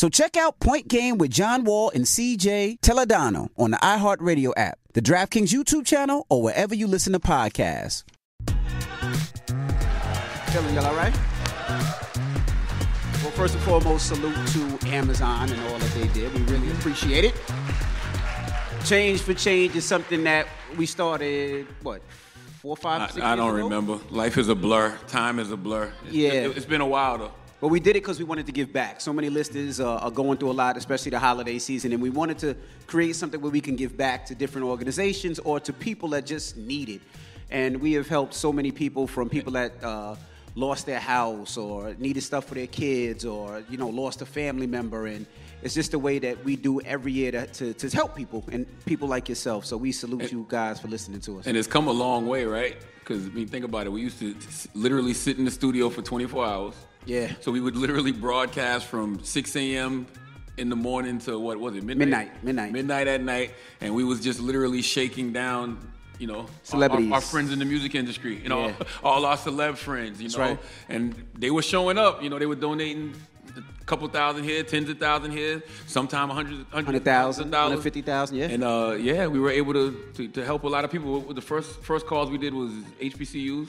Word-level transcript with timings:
So 0.00 0.08
check 0.08 0.38
out 0.38 0.58
Point 0.60 0.88
Game 0.88 1.18
with 1.18 1.30
John 1.30 1.62
Wall 1.62 1.90
and 1.94 2.06
CJ 2.06 2.80
Toledano 2.80 3.50
on 3.58 3.70
the 3.70 3.76
iHeartRadio 3.76 4.54
app, 4.56 4.78
the 4.94 5.02
DraftKings 5.02 5.52
YouTube 5.52 5.84
channel, 5.84 6.24
or 6.30 6.42
wherever 6.42 6.74
you 6.74 6.86
listen 6.86 7.12
to 7.12 7.20
podcasts. 7.20 8.04
Chilling, 10.52 10.74
y'all 10.74 10.86
all 10.86 10.94
right? 10.94 11.14
Well, 13.20 13.30
first 13.32 13.54
and 13.54 13.62
foremost, 13.62 14.06
salute 14.06 14.34
to 14.46 14.88
Amazon 14.88 15.52
and 15.52 15.60
all 15.64 15.78
that 15.78 15.90
they 15.90 16.08
did. 16.18 16.32
We 16.32 16.40
really 16.50 16.70
appreciate 16.70 17.26
it. 17.26 17.34
Change 18.86 19.20
for 19.20 19.34
Change 19.34 19.76
is 19.76 19.84
something 19.84 20.24
that 20.24 20.46
we 20.78 20.86
started, 20.86 21.66
what, 21.82 22.00
four, 22.62 22.74
five, 22.74 23.10
six 23.12 23.22
I, 23.22 23.32
I 23.32 23.36
don't 23.36 23.54
ago? 23.54 23.64
remember. 23.64 23.98
Life 24.08 24.38
is 24.38 24.48
a 24.48 24.54
blur. 24.54 24.96
Time 25.08 25.38
is 25.38 25.52
a 25.52 25.58
blur. 25.58 25.92
It's, 26.06 26.14
Yeah. 26.14 26.30
it, 26.30 26.54
has 26.54 26.64
been 26.64 26.80
a 26.80 26.86
while 26.86 27.18
though. 27.18 27.32
But 27.60 27.68
we 27.68 27.78
did 27.78 27.90
it 27.90 28.02
because 28.02 28.18
we 28.18 28.24
wanted 28.24 28.46
to 28.46 28.52
give 28.52 28.72
back. 28.72 29.02
So 29.02 29.12
many 29.12 29.28
listeners 29.28 29.80
uh, 29.80 29.98
are 29.98 30.10
going 30.10 30.38
through 30.38 30.50
a 30.50 30.52
lot, 30.52 30.78
especially 30.78 31.10
the 31.10 31.18
holiday 31.18 31.58
season, 31.58 31.92
and 31.92 32.00
we 32.00 32.08
wanted 32.08 32.38
to 32.38 32.56
create 32.86 33.16
something 33.16 33.38
where 33.38 33.50
we 33.50 33.60
can 33.60 33.76
give 33.76 33.98
back 33.98 34.24
to 34.26 34.34
different 34.34 34.66
organizations 34.66 35.38
or 35.40 35.60
to 35.60 35.72
people 35.72 36.08
that 36.10 36.24
just 36.24 36.56
need 36.56 36.88
it. 36.88 37.02
And 37.50 37.78
we 37.80 37.92
have 37.92 38.08
helped 38.08 38.32
so 38.32 38.50
many 38.50 38.70
people 38.70 39.06
from 39.06 39.28
people 39.28 39.52
that 39.52 39.72
uh, 39.84 40.16
lost 40.54 40.86
their 40.86 41.00
house 41.00 41.58
or 41.58 41.94
needed 41.98 42.22
stuff 42.22 42.46
for 42.46 42.54
their 42.54 42.66
kids 42.66 43.24
or 43.24 43.62
you 43.68 43.76
know 43.76 43.88
lost 43.88 44.22
a 44.22 44.26
family 44.26 44.66
member, 44.66 45.06
and 45.06 45.26
it's 45.62 45.74
just 45.74 45.92
a 45.92 45.98
way 45.98 46.18
that 46.18 46.42
we 46.42 46.56
do 46.56 46.80
every 46.80 47.12
year 47.12 47.30
to, 47.32 47.46
to, 47.46 47.74
to 47.74 47.94
help 47.94 48.16
people 48.16 48.42
and 48.50 48.66
people 48.86 49.06
like 49.06 49.28
yourself. 49.28 49.66
So 49.66 49.76
we 49.76 49.92
salute 49.92 50.32
you 50.32 50.46
guys 50.48 50.80
for 50.80 50.88
listening 50.88 51.20
to 51.22 51.40
us. 51.40 51.46
And 51.46 51.58
it's 51.58 51.68
come 51.68 51.88
a 51.88 51.92
long 51.92 52.26
way, 52.26 52.46
right? 52.46 52.76
Because 53.00 53.26
I 53.26 53.30
mean, 53.30 53.48
think 53.48 53.66
about 53.66 53.84
it. 53.84 53.92
We 53.92 54.00
used 54.00 54.18
to 54.20 54.34
literally 54.72 55.12
sit 55.12 55.36
in 55.36 55.44
the 55.44 55.50
studio 55.50 55.90
for 55.90 56.00
24 56.00 56.46
hours. 56.46 56.74
Yeah. 57.06 57.32
So 57.40 57.50
we 57.52 57.60
would 57.60 57.76
literally 57.76 58.12
broadcast 58.12 58.86
from 58.86 59.22
6 59.24 59.56
a.m. 59.56 60.06
in 60.58 60.68
the 60.68 60.76
morning 60.76 61.18
to 61.20 61.38
what 61.38 61.58
was 61.58 61.74
it? 61.76 61.82
Midnight. 61.84 62.08
Midnight, 62.08 62.44
midnight. 62.44 62.72
Midnight 62.72 63.06
at 63.08 63.22
night, 63.22 63.54
and 63.80 63.94
we 63.94 64.04
was 64.04 64.20
just 64.20 64.40
literally 64.40 64.82
shaking 64.82 65.32
down. 65.32 65.78
You 66.18 66.26
know, 66.26 66.40
our- 66.40 66.46
Celebrities. 66.64 67.08
our, 67.08 67.14
our 67.14 67.20
friends 67.22 67.50
in 67.50 67.58
the 67.58 67.64
music 67.64 67.94
industry, 67.94 68.36
you 68.42 68.50
know, 68.50 68.66
Yeah. 68.68 68.74
all 69.02 69.24
our 69.24 69.38
celeb 69.38 69.78
friends, 69.78 70.20
you 70.20 70.28
know, 70.28 70.38
right. 70.38 70.58
and 70.90 71.14
they 71.38 71.50
were 71.50 71.62
showing 71.62 71.96
up. 71.96 72.22
You 72.22 72.28
know, 72.28 72.38
they 72.38 72.44
were 72.44 72.56
donating 72.56 73.14
a 73.56 73.84
couple 73.86 74.06
thousand 74.08 74.44
here, 74.44 74.62
tens 74.62 74.90
of 74.90 74.98
thousand 74.98 75.30
here, 75.30 75.62
sometime 75.86 76.30
a 76.30 76.34
hundred, 76.34 76.66
hundred 76.70 77.02
100,000, 77.02 77.04
thousand 77.04 77.50
dollars, 77.50 77.78
150,000, 77.78 78.36
yeah. 78.36 78.44
And 78.48 78.62
uh, 78.62 78.96
yeah, 79.00 79.28
we 79.28 79.40
were 79.40 79.50
able 79.50 79.72
to, 79.72 79.98
to 80.16 80.28
to 80.28 80.44
help 80.44 80.64
a 80.64 80.68
lot 80.68 80.84
of 80.84 80.90
people. 80.90 81.22
The 81.32 81.40
first 81.40 81.82
first 81.82 82.06
calls 82.06 82.28
we 82.28 82.36
did 82.36 82.52
was 82.52 82.70
HBCUs, 83.00 83.68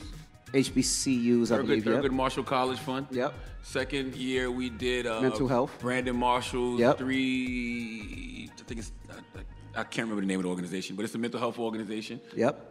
HBCUs, 0.52 1.50
I 1.50 1.58
Thurgood, 1.58 1.66
believe. 1.66 1.84
Thurgood 1.84 2.02
Yep. 2.04 2.12
Marshall 2.12 2.44
College 2.44 2.78
Fund. 2.78 3.06
Yep. 3.10 3.34
Second 3.62 4.14
year 4.16 4.50
we 4.50 4.68
did 4.70 5.06
uh, 5.06 5.20
Mental 5.20 5.48
health. 5.48 5.76
Brandon 5.80 6.16
Marshall. 6.16 6.78
Yep. 6.78 6.98
Three. 6.98 8.50
I 8.58 8.62
think 8.64 8.80
it's. 8.80 8.92
I, 9.10 9.80
I 9.80 9.84
can't 9.84 10.04
remember 10.06 10.20
the 10.20 10.26
name 10.26 10.38
of 10.38 10.42
the 10.44 10.50
organization, 10.50 10.96
but 10.96 11.04
it's 11.04 11.14
a 11.14 11.18
mental 11.18 11.40
health 11.40 11.58
organization. 11.58 12.20
Yep. 12.36 12.68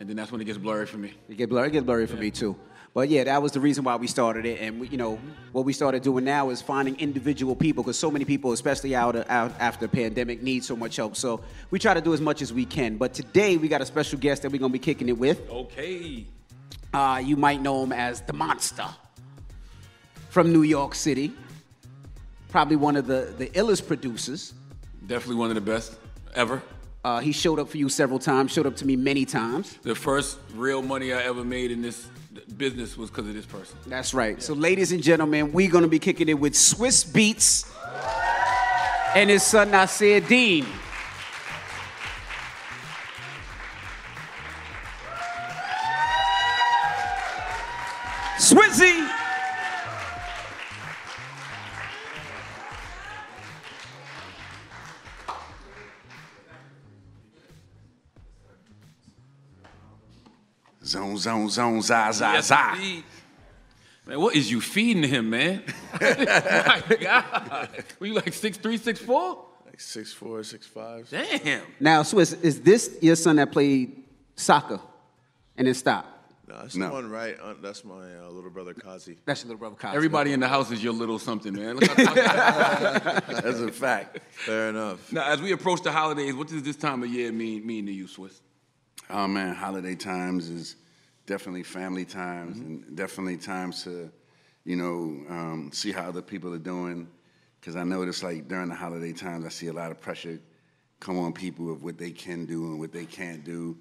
And 0.00 0.08
then 0.08 0.16
that's 0.16 0.32
when 0.32 0.40
it 0.40 0.44
gets 0.44 0.58
blurry 0.58 0.86
for 0.86 0.96
me. 0.98 1.12
It 1.28 1.36
get 1.36 1.48
blurry, 1.48 1.68
it 1.68 1.72
gets 1.72 1.86
blurry 1.86 2.06
for 2.08 2.16
me 2.16 2.30
too. 2.32 2.56
But 2.94 3.08
yeah, 3.08 3.24
that 3.24 3.40
was 3.40 3.52
the 3.52 3.60
reason 3.60 3.84
why 3.84 3.96
we 3.96 4.06
started 4.06 4.44
it, 4.44 4.60
and 4.60 4.80
we, 4.80 4.88
you 4.88 4.98
know 4.98 5.18
what 5.52 5.64
we 5.64 5.72
started 5.72 6.02
doing 6.02 6.24
now 6.24 6.50
is 6.50 6.60
finding 6.60 6.98
individual 6.98 7.54
people 7.56 7.82
because 7.82 7.98
so 7.98 8.10
many 8.10 8.24
people, 8.26 8.52
especially 8.52 8.94
out, 8.94 9.14
out 9.30 9.52
after 9.60 9.86
the 9.86 9.90
pandemic, 9.90 10.42
need 10.42 10.62
so 10.64 10.76
much 10.76 10.96
help. 10.96 11.16
So 11.16 11.40
we 11.70 11.78
try 11.78 11.94
to 11.94 12.00
do 12.02 12.12
as 12.12 12.20
much 12.20 12.42
as 12.42 12.52
we 12.52 12.64
can. 12.66 12.96
But 12.98 13.14
today 13.14 13.56
we 13.56 13.68
got 13.68 13.80
a 13.80 13.86
special 13.86 14.18
guest 14.18 14.42
that 14.42 14.50
we're 14.52 14.58
gonna 14.58 14.72
be 14.72 14.78
kicking 14.78 15.08
it 15.08 15.16
with. 15.16 15.48
Okay. 15.48 16.26
Uh, 16.92 17.22
you 17.24 17.36
might 17.36 17.62
know 17.62 17.82
him 17.82 17.92
as 17.92 18.20
the 18.22 18.32
Monster 18.32 18.86
from 20.28 20.52
New 20.52 20.62
York 20.62 20.94
City. 20.94 21.32
Probably 22.48 22.76
one 22.76 22.96
of 22.96 23.06
the 23.06 23.34
the 23.38 23.48
illest 23.48 23.86
producers. 23.86 24.54
Definitely 25.06 25.36
one 25.36 25.48
of 25.48 25.54
the 25.54 25.60
best 25.60 25.98
ever. 26.34 26.62
Uh, 27.04 27.18
he 27.18 27.32
showed 27.32 27.58
up 27.58 27.68
for 27.68 27.78
you 27.78 27.88
several 27.88 28.18
times. 28.18 28.52
Showed 28.52 28.66
up 28.66 28.76
to 28.76 28.86
me 28.86 28.94
many 28.94 29.24
times. 29.24 29.78
The 29.82 29.94
first 29.94 30.38
real 30.54 30.82
money 30.82 31.12
I 31.12 31.22
ever 31.22 31.42
made 31.42 31.70
in 31.70 31.82
this 31.82 32.08
business 32.56 32.96
was 32.96 33.10
because 33.10 33.26
of 33.26 33.34
this 33.34 33.46
person. 33.46 33.76
That's 33.86 34.14
right. 34.14 34.40
So, 34.42 34.54
ladies 34.54 34.92
and 34.92 35.02
gentlemen, 35.02 35.52
we're 35.52 35.70
going 35.70 35.82
to 35.82 35.90
be 35.90 35.98
kicking 35.98 36.28
it 36.28 36.38
with 36.38 36.52
Swizz 36.52 37.06
Beatz 37.06 37.68
and 39.16 39.30
his 39.30 39.42
son 39.42 39.70
Nasir 39.70 40.20
Dean. 40.20 40.66
Zone, 61.22 61.48
zone, 61.48 61.80
zone, 61.80 61.82
za, 61.82 62.10
za, 62.12 62.32
Yes, 62.34 62.46
za. 62.48 62.72
indeed. 62.74 63.04
Man, 64.06 64.20
what 64.20 64.34
is 64.34 64.50
you 64.50 64.60
feeding 64.60 65.04
him, 65.04 65.30
man? 65.30 65.62
My 66.00 66.82
God. 67.00 67.68
Were 68.00 68.06
you 68.08 68.14
like 68.14 68.32
six 68.34 68.58
three, 68.58 68.76
six 68.76 68.98
four? 68.98 69.44
Like 69.64 69.80
six 69.80 70.12
four, 70.12 70.42
six 70.42 70.66
five. 70.66 71.08
Damn. 71.10 71.62
Now, 71.78 72.02
Swizz, 72.02 72.42
is 72.42 72.60
this 72.62 72.96
your 73.00 73.14
son 73.16 73.36
that 73.36 73.52
played 73.52 74.02
soccer 74.34 74.80
and 75.56 75.66
then 75.68 75.74
stopped? 75.74 76.08
No, 76.48 76.56
that's 76.62 76.74
No. 76.74 76.88
the 76.88 76.92
one 76.94 77.08
right. 77.10 77.36
Uh, 77.40 77.54
that's 77.62 77.84
my 77.84 77.94
uh, 78.24 78.28
little 78.30 78.50
brother 78.50 78.74
Kazi. 78.74 79.16
That's 79.24 79.42
your 79.44 79.48
little 79.50 79.60
brother, 79.60 79.76
Kyle. 79.76 79.94
Everybody 79.94 80.32
in 80.32 80.40
the 80.40 80.48
house 80.48 80.72
is 80.72 80.82
your 80.82 80.92
little 80.92 81.20
something, 81.20 81.52
man. 81.54 81.76
That's 82.56 83.60
a 83.60 83.70
fact. 83.72 84.18
Fair 84.32 84.70
enough. 84.70 85.12
now, 85.12 85.24
as 85.30 85.40
we 85.40 85.52
approach 85.52 85.82
the 85.82 85.92
holidays, 85.92 86.34
what 86.34 86.48
does 86.48 86.62
this 86.64 86.76
time 86.76 87.02
of 87.04 87.08
year 87.10 87.30
mean 87.30 87.64
mean 87.64 87.86
to 87.86 87.92
you, 87.92 88.06
Swizz? 88.06 88.40
Oh 89.08 89.28
man, 89.28 89.54
holiday 89.54 89.94
times 89.94 90.48
is 90.48 90.76
definitely 91.26 91.62
family 91.62 92.04
times 92.04 92.58
and 92.58 92.96
definitely 92.96 93.36
times 93.36 93.84
to, 93.84 94.10
you 94.64 94.76
know, 94.76 95.24
um, 95.28 95.70
see 95.72 95.92
how 95.92 96.08
other 96.08 96.22
people 96.22 96.52
are 96.54 96.58
doing. 96.58 97.08
Because 97.60 97.76
I 97.76 97.84
notice 97.84 98.22
like 98.22 98.48
during 98.48 98.68
the 98.68 98.74
holiday 98.74 99.12
times, 99.12 99.46
I 99.46 99.48
see 99.48 99.68
a 99.68 99.72
lot 99.72 99.90
of 99.90 100.00
pressure 100.00 100.40
come 101.00 101.18
on 101.18 101.32
people 101.32 101.70
of 101.70 101.82
what 101.82 101.98
they 101.98 102.10
can 102.10 102.46
do 102.46 102.66
and 102.66 102.78
what 102.78 102.92
they 102.92 103.04
can't 103.04 103.44
do, 103.44 103.76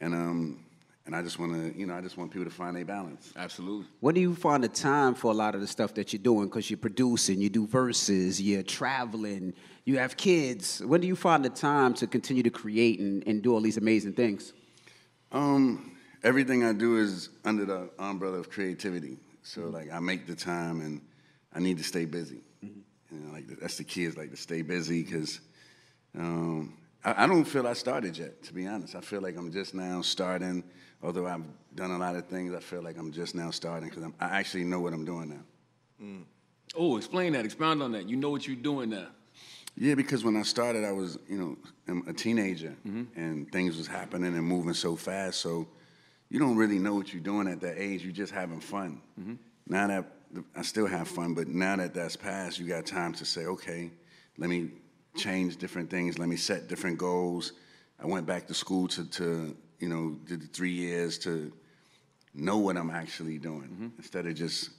and 0.00 0.14
um, 0.14 0.66
and 1.06 1.14
I 1.14 1.22
just 1.22 1.38
want 1.38 1.52
to, 1.52 1.78
you 1.78 1.86
know, 1.86 1.94
I 1.94 2.00
just 2.00 2.18
want 2.18 2.32
people 2.32 2.44
to 2.44 2.50
find 2.50 2.76
their 2.76 2.84
balance. 2.84 3.32
Absolutely. 3.36 3.86
When 4.00 4.14
do 4.14 4.20
you 4.20 4.34
find 4.34 4.62
the 4.62 4.68
time 4.68 5.14
for 5.14 5.30
a 5.30 5.34
lot 5.34 5.54
of 5.54 5.60
the 5.60 5.66
stuff 5.66 5.94
that 5.94 6.12
you're 6.12 6.22
doing? 6.22 6.48
Because 6.48 6.68
you're 6.68 6.78
producing, 6.78 7.40
you 7.40 7.48
do 7.48 7.66
Verzuz, 7.66 8.40
you're 8.42 8.64
traveling, 8.64 9.54
you 9.84 9.98
have 9.98 10.16
kids. 10.16 10.82
When 10.84 11.00
do 11.00 11.06
you 11.06 11.14
find 11.14 11.44
the 11.44 11.48
time 11.48 11.94
to 11.94 12.08
continue 12.08 12.42
to 12.42 12.50
create 12.50 12.98
and, 12.98 13.22
and 13.26 13.40
do 13.40 13.54
all 13.54 13.60
these 13.60 13.76
amazing 13.76 14.14
things? 14.14 14.52
Um, 15.30 15.95
everything 16.26 16.64
I 16.64 16.72
do 16.72 16.98
is 16.98 17.30
under 17.44 17.64
the 17.64 17.88
umbrella 18.00 18.38
of 18.38 18.50
creativity. 18.50 19.16
So 19.42 19.62
mm-hmm. 19.62 19.74
like 19.74 19.92
I 19.92 20.00
make 20.00 20.26
the 20.26 20.34
time, 20.34 20.80
and 20.80 21.00
I 21.54 21.60
need 21.60 21.78
to 21.78 21.84
stay 21.84 22.04
busy. 22.04 22.42
Mm-hmm. 22.64 22.80
You 23.14 23.20
know, 23.20 23.32
like 23.32 23.46
that's 23.60 23.78
the 23.78 23.84
key 23.84 24.04
is 24.04 24.16
like 24.16 24.30
to 24.32 24.36
stay 24.36 24.62
busy 24.62 25.04
because 25.04 25.40
um, 26.18 26.76
I, 27.04 27.24
I 27.24 27.26
don't 27.28 27.44
feel 27.44 27.66
I 27.66 27.74
started 27.74 28.18
yet. 28.18 28.42
To 28.42 28.52
be 28.52 28.66
honest, 28.66 28.96
I 28.96 29.00
feel 29.00 29.20
like 29.20 29.36
I'm 29.36 29.52
just 29.52 29.74
now 29.74 30.02
starting. 30.02 30.64
Although 31.02 31.26
I've 31.26 31.44
done 31.74 31.92
a 31.92 31.98
lot 31.98 32.16
of 32.16 32.26
things, 32.26 32.54
I 32.54 32.60
feel 32.60 32.82
like 32.82 32.98
I'm 32.98 33.12
just 33.12 33.34
now 33.34 33.50
starting 33.50 33.88
because 33.88 34.04
I 34.20 34.40
actually 34.40 34.64
know 34.64 34.80
what 34.80 34.92
I'm 34.92 35.04
doing 35.04 35.28
now. 35.28 36.04
Mm. 36.04 36.24
Oh, 36.76 36.96
explain 36.96 37.32
that. 37.34 37.44
Expound 37.44 37.82
on 37.82 37.92
that. 37.92 38.08
You 38.08 38.16
know 38.16 38.30
what 38.30 38.46
you're 38.46 38.56
doing 38.56 38.90
now. 38.90 39.06
Yeah, 39.78 39.94
because 39.94 40.24
when 40.24 40.36
I 40.36 40.42
started, 40.42 40.84
I 40.84 40.92
was, 40.92 41.18
you 41.28 41.36
know, 41.86 42.02
a 42.08 42.12
teenager, 42.12 42.74
mm-hmm. 42.86 43.04
and 43.14 43.52
things 43.52 43.76
was 43.76 43.86
happening 43.86 44.34
and 44.34 44.42
moving 44.42 44.72
so 44.72 44.96
fast. 44.96 45.38
So 45.40 45.68
you 46.28 46.38
don't 46.38 46.56
really 46.56 46.78
know 46.78 46.94
what 46.94 47.12
you're 47.12 47.22
doing 47.22 47.48
at 47.48 47.60
that 47.60 47.80
age. 47.80 48.02
You're 48.02 48.12
just 48.12 48.32
having 48.32 48.60
fun. 48.60 49.00
Mm-hmm. 49.20 49.34
Now 49.68 49.86
that 49.88 50.04
I 50.54 50.62
still 50.62 50.86
have 50.86 51.08
fun, 51.08 51.34
but 51.34 51.48
now 51.48 51.76
that 51.76 51.94
that's 51.94 52.16
passed, 52.16 52.58
you 52.58 52.66
got 52.66 52.86
time 52.86 53.12
to 53.14 53.24
say, 53.24 53.46
okay, 53.46 53.90
let 54.38 54.50
me 54.50 54.70
change 55.16 55.56
different 55.56 55.90
things. 55.90 56.18
Let 56.18 56.28
me 56.28 56.36
set 56.36 56.68
different 56.68 56.98
goals. 56.98 57.52
I 58.00 58.06
went 58.06 58.26
back 58.26 58.46
to 58.48 58.54
school 58.54 58.88
to, 58.88 59.04
to 59.04 59.56
you 59.78 59.88
know, 59.88 60.16
did 60.26 60.42
the 60.42 60.46
three 60.46 60.72
years 60.72 61.18
to 61.20 61.52
know 62.34 62.58
what 62.58 62.76
I'm 62.76 62.90
actually 62.90 63.38
doing 63.38 63.62
mm-hmm. 63.62 63.88
instead 63.98 64.26
of 64.26 64.34
just 64.34 64.70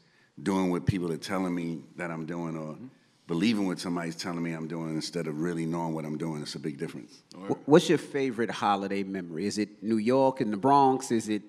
doing 0.43 0.69
what 0.69 0.85
people 0.85 1.11
are 1.11 1.17
telling 1.17 1.55
me 1.55 1.81
that 1.95 2.11
I'm 2.11 2.25
doing 2.25 2.55
or 2.55 2.73
mm-hmm. 2.73 2.87
Believing 3.27 3.67
what 3.67 3.79
somebody's 3.79 4.15
telling 4.15 4.41
me 4.41 4.53
I'm 4.53 4.67
doing 4.67 4.95
instead 4.95 5.27
of 5.27 5.39
really 5.39 5.65
knowing 5.65 5.93
what 5.93 6.05
I'm 6.05 6.17
doing. 6.17 6.41
It's 6.41 6.55
a 6.55 6.59
big 6.59 6.77
difference. 6.77 7.21
What's 7.65 7.89
your 7.89 7.97
favorite 7.97 8.49
holiday 8.49 9.03
memory? 9.03 9.45
Is 9.45 9.57
it 9.57 9.83
New 9.83 9.97
York 9.97 10.41
and 10.41 10.51
the 10.51 10.57
Bronx? 10.57 11.11
Is 11.11 11.27
it 11.29 11.41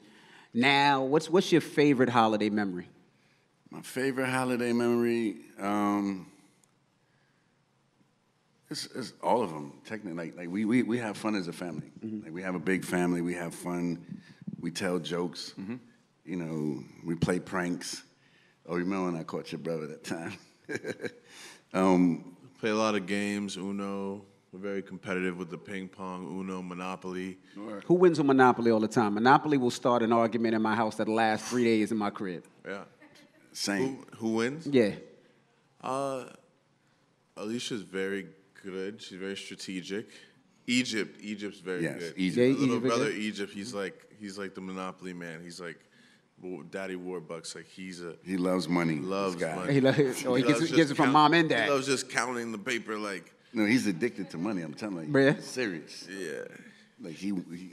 now? 0.53 1.05
What's 1.05 1.31
what's 1.31 1.53
your 1.53 1.61
favorite 1.61 2.09
holiday 2.09 2.51
memory? 2.51 2.89
My 3.71 3.83
favorite 3.83 4.29
holiday 4.29 4.73
memory, 4.73 5.37
um, 5.61 6.27
it's, 8.71 8.87
it's 8.95 9.13
all 9.23 9.43
of 9.43 9.51
them. 9.51 9.75
Technically, 9.85 10.15
like, 10.15 10.37
like 10.37 10.49
we, 10.49 10.65
we, 10.65 10.83
we 10.83 10.99
have 10.99 11.17
fun 11.19 11.35
as 11.35 11.49
a 11.49 11.53
family. 11.53 11.91
Like 12.03 12.33
we 12.33 12.43
have 12.43 12.55
a 12.55 12.61
big 12.61 12.85
family. 12.85 13.21
We 13.21 13.35
have 13.35 13.55
fun. 13.55 14.21
We 14.59 14.71
tell 14.71 14.99
jokes. 14.99 15.55
You 16.25 16.37
know, 16.37 16.83
we 17.05 17.15
play 17.15 17.39
pranks. 17.41 18.03
Oh, 18.67 18.75
remember 18.75 19.13
when 19.13 19.21
I 19.21 19.25
caught 19.25 19.53
your 19.53 19.61
brother 19.61 19.87
that 19.87 20.05
time? 20.05 20.33
um, 21.75 22.37
Play 22.61 22.71
a 22.71 22.75
lot 22.75 22.95
of 22.97 23.07
games, 23.07 23.57
Uno. 23.57 24.23
We're 24.53 24.59
very 24.61 24.83
competitive 24.83 25.37
with 25.37 25.51
the 25.51 25.59
ping 25.59 25.89
pong, 25.89 26.27
Uno, 26.41 26.63
Monopoly. 26.63 27.39
Who 27.87 27.95
wins 27.95 28.19
on 28.19 28.27
Monopoly 28.27 28.71
all 28.71 28.81
the 28.81 28.89
time? 28.89 29.15
Monopoly 29.15 29.59
will 29.59 29.71
start 29.71 30.03
an 30.03 30.13
argument 30.13 30.55
in 30.55 30.63
my 30.63 30.75
house 30.75 30.97
that 30.97 31.07
lasts 31.09 31.49
three 31.51 31.65
days 31.65 31.93
in 31.93 31.99
my 31.99 32.11
crib. 32.11 32.45
Yeah. 32.67 32.85
same. 33.53 33.99
Who, 33.99 34.17
who 34.17 34.29
wins? 34.37 34.67
Yeah. 34.67 34.93
Uh, 35.83 36.25
Alicia's 37.37 37.83
very 37.83 38.27
good. 38.65 39.01
She's 39.03 39.19
very 39.19 39.37
strategic. 39.37 40.09
Egypt, 40.67 41.19
Egypt's 41.23 41.61
very 41.61 41.83
Yes, 41.85 41.99
good. 42.01 42.15
Egypt. 42.17 42.39
Yeah, 42.39 42.45
little 42.61 42.65
Egypt 42.77 42.87
brother 42.87 43.05
good. 43.11 43.19
Egypt, 43.19 43.53
he's 43.55 43.73
like 43.73 44.05
he's 44.19 44.37
like 44.39 44.55
the 44.55 44.61
Monopoly 44.61 45.13
man. 45.15 45.41
He's 45.43 45.61
like 45.61 45.79
Wa- 45.79 45.88
Daddy 46.71 46.97
Warbucks. 46.97 47.55
Like 47.55 47.67
he's 47.69 48.03
a 48.03 48.15
He 48.25 48.37
loves 48.37 48.69
money. 48.69 48.97
this 48.97 49.05
loves 49.05 49.37
guy. 49.37 49.55
money. 49.55 49.75
He, 49.75 49.81
lo- 49.81 49.91
oh, 49.91 49.95
he, 49.95 50.03
gets, 50.05 50.25
loves 50.25 50.39
he 50.43 50.43
gets 50.45 50.77
just 50.77 50.91
it 50.93 50.95
from 50.95 51.07
count- 51.07 51.13
mom 51.13 51.35
and 51.35 51.49
dad. 51.49 51.65
He 51.65 51.71
loves 51.71 51.87
just 51.87 52.09
counting 52.11 52.53
the 52.53 52.59
paper. 52.59 52.97
Like 52.99 53.33
No, 53.53 53.65
he's 53.65 53.87
addicted 53.87 54.31
to 54.31 54.39
money. 54.39 54.63
I'm 54.63 54.75
telling 54.75 55.13
you. 55.13 55.19
Yeah. 55.21 55.33
He's 55.35 55.45
serious. 55.45 56.07
yeah. 56.11 56.43
Like 57.01 57.15
he, 57.15 57.29
he 57.29 57.71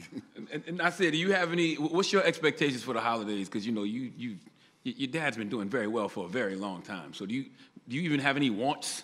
And, 0.52 0.64
and 0.68 0.82
I 0.82 0.90
said, 0.92 1.12
do 1.14 1.18
you 1.18 1.34
have 1.34 1.52
any? 1.52 1.76
What's 1.76 2.14
your 2.14 2.24
expectations 2.24 2.84
for 2.84 2.94
the 2.94 3.02
holidays? 3.02 3.48
Because 3.50 3.66
you 3.66 3.72
know 3.74 3.84
you 3.84 4.12
you 4.18 4.38
your 4.84 5.08
dad's 5.08 5.36
been 5.36 5.50
doing 5.50 5.68
very 5.68 5.88
well 5.88 6.08
for 6.10 6.26
a 6.26 6.30
very 6.30 6.56
long 6.56 6.84
time. 6.84 7.14
So 7.16 7.26
do 7.26 7.34
you 7.34 7.46
do 7.88 7.96
you 7.96 8.04
even 8.04 8.20
have 8.20 8.36
any 8.38 8.52
wants? 8.52 9.04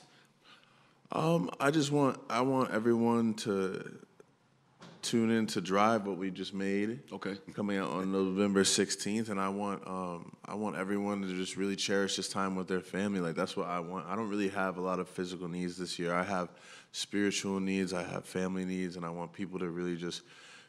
Um, 1.12 1.50
I 1.60 1.72
just 1.72 1.92
want 1.92 2.19
I 2.30 2.42
want 2.42 2.72
everyone 2.72 3.34
to 3.46 3.84
tune 5.01 5.31
in 5.31 5.48
to 5.48 5.62
Drive, 5.62 6.06
what 6.06 6.18
we 6.18 6.31
just 6.31 6.53
made. 6.53 7.00
Okay. 7.12 7.36
Coming 7.53 7.77
out 7.77 7.92
on 7.92 8.12
November 8.12 8.63
16th, 8.63 9.30
and 9.30 9.39
I 9.39 9.50
want 9.50 9.86
um, 9.88 10.36
I 10.45 10.56
want 10.56 10.75
everyone 10.75 11.21
to 11.21 11.27
just 11.27 11.57
really 11.57 11.75
cherish 11.75 12.15
this 12.15 12.30
time 12.30 12.56
with 12.56 12.68
their 12.68 12.81
family. 12.81 13.19
Like 13.19 13.36
that's 13.36 13.56
what 13.56 13.68
I 13.68 13.80
want. 13.80 14.07
I 14.07 14.15
don't 14.15 14.30
really 14.30 14.50
have 14.50 14.77
a 14.77 14.81
lot 14.81 15.00
of 15.00 15.09
physical 15.09 15.48
needs 15.48 15.77
this 15.77 16.00
year. 16.00 16.13
I 16.13 16.24
have 16.24 16.50
spiritual 16.92 17.59
needs. 17.59 17.94
I 17.94 18.03
have 18.03 18.25
family 18.25 18.65
needs, 18.65 18.95
and 18.95 19.06
I 19.06 19.09
want 19.09 19.33
people 19.33 19.59
to 19.59 19.69
really 19.69 19.98
just 19.98 20.24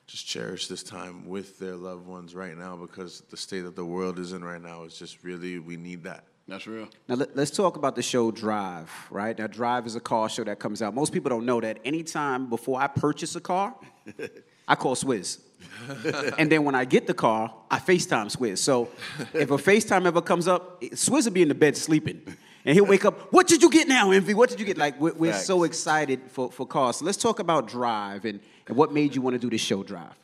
just 0.06 0.26
cherish 0.26 0.66
this 0.66 0.82
time 0.82 1.28
with 1.28 1.58
their 1.58 1.76
loved 1.76 2.06
ones 2.06 2.34
right 2.34 2.56
now 2.56 2.76
because 2.76 3.22
the 3.30 3.36
state 3.36 3.60
that 3.60 3.76
the 3.76 3.84
world 3.84 4.18
is 4.18 4.32
in 4.32 4.42
right 4.42 4.60
now 4.60 4.82
is 4.82 4.98
just 4.98 5.22
really 5.22 5.58
we 5.58 5.76
need 5.76 6.02
that. 6.04 6.24
That's 6.48 6.66
real. 6.66 6.88
Now 7.08 7.14
let, 7.14 7.36
us 7.38 7.50
talk 7.50 7.76
about 7.76 7.94
the 7.94 8.02
show 8.02 8.30
Drive, 8.30 8.90
right? 9.10 9.38
Now 9.38 9.46
Drive 9.46 9.86
is 9.86 9.94
a 9.94 10.00
car 10.00 10.28
show 10.28 10.44
that 10.44 10.58
comes 10.58 10.82
out. 10.82 10.94
Most 10.94 11.12
people 11.12 11.30
don't 11.30 11.46
know 11.46 11.60
that 11.60 11.78
anytime 11.84 12.48
before 12.48 12.80
I 12.80 12.88
purchase 12.88 13.36
a 13.36 13.40
car, 13.40 13.74
I 14.68 14.74
call 14.74 14.96
Swizz. 14.96 15.40
and 16.38 16.50
then 16.50 16.64
when 16.64 16.74
I 16.74 16.84
get 16.84 17.06
the 17.06 17.14
car, 17.14 17.54
I 17.70 17.78
FaceTime 17.78 18.34
Swizz. 18.36 18.58
So 18.58 18.88
if 19.32 19.50
a 19.50 19.56
FaceTime 19.56 20.06
ever 20.06 20.20
comes 20.20 20.48
up, 20.48 20.80
Swizz 20.82 21.24
will 21.24 21.32
be 21.32 21.42
in 21.42 21.48
the 21.48 21.54
bed 21.54 21.76
sleeping. 21.76 22.22
And 22.64 22.74
he'll 22.74 22.86
wake 22.86 23.04
up, 23.04 23.32
what 23.32 23.48
did 23.48 23.62
you 23.62 23.70
get 23.70 23.88
now, 23.88 24.12
Envy? 24.12 24.34
What 24.34 24.48
did 24.48 24.60
you 24.60 24.66
get? 24.66 24.78
Like, 24.78 25.00
we're, 25.00 25.14
we're 25.14 25.32
so 25.32 25.64
excited 25.64 26.20
for, 26.28 26.50
for 26.52 26.64
cars. 26.64 26.96
So 26.96 27.04
let's 27.04 27.18
talk 27.18 27.40
about 27.40 27.66
Drive 27.66 28.24
and, 28.24 28.38
and 28.68 28.76
what 28.76 28.92
made 28.92 29.16
you 29.16 29.22
want 29.22 29.34
to 29.34 29.38
do 29.38 29.50
this 29.50 29.60
show 29.60 29.82
Drive. 29.82 30.14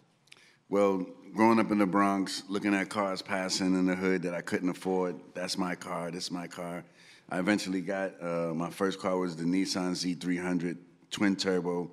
Well, 0.68 1.06
growing 1.34 1.58
up 1.58 1.70
in 1.70 1.78
the 1.78 1.86
Bronx, 1.86 2.42
looking 2.48 2.74
at 2.74 2.88
cars 2.88 3.22
passing 3.22 3.74
in 3.74 3.86
the 3.86 3.94
hood 3.94 4.22
that 4.22 4.34
I 4.34 4.40
couldn't 4.40 4.68
afford, 4.68 5.16
that's 5.34 5.56
my 5.56 5.74
car, 5.74 6.10
this 6.10 6.30
my 6.30 6.46
car. 6.46 6.84
I 7.30 7.38
eventually 7.38 7.80
got, 7.80 8.12
uh, 8.22 8.52
my 8.54 8.70
first 8.70 8.98
car 8.98 9.18
was 9.18 9.36
the 9.36 9.44
Nissan 9.44 9.92
Z300 9.92 10.76
twin 11.10 11.36
turbo. 11.36 11.90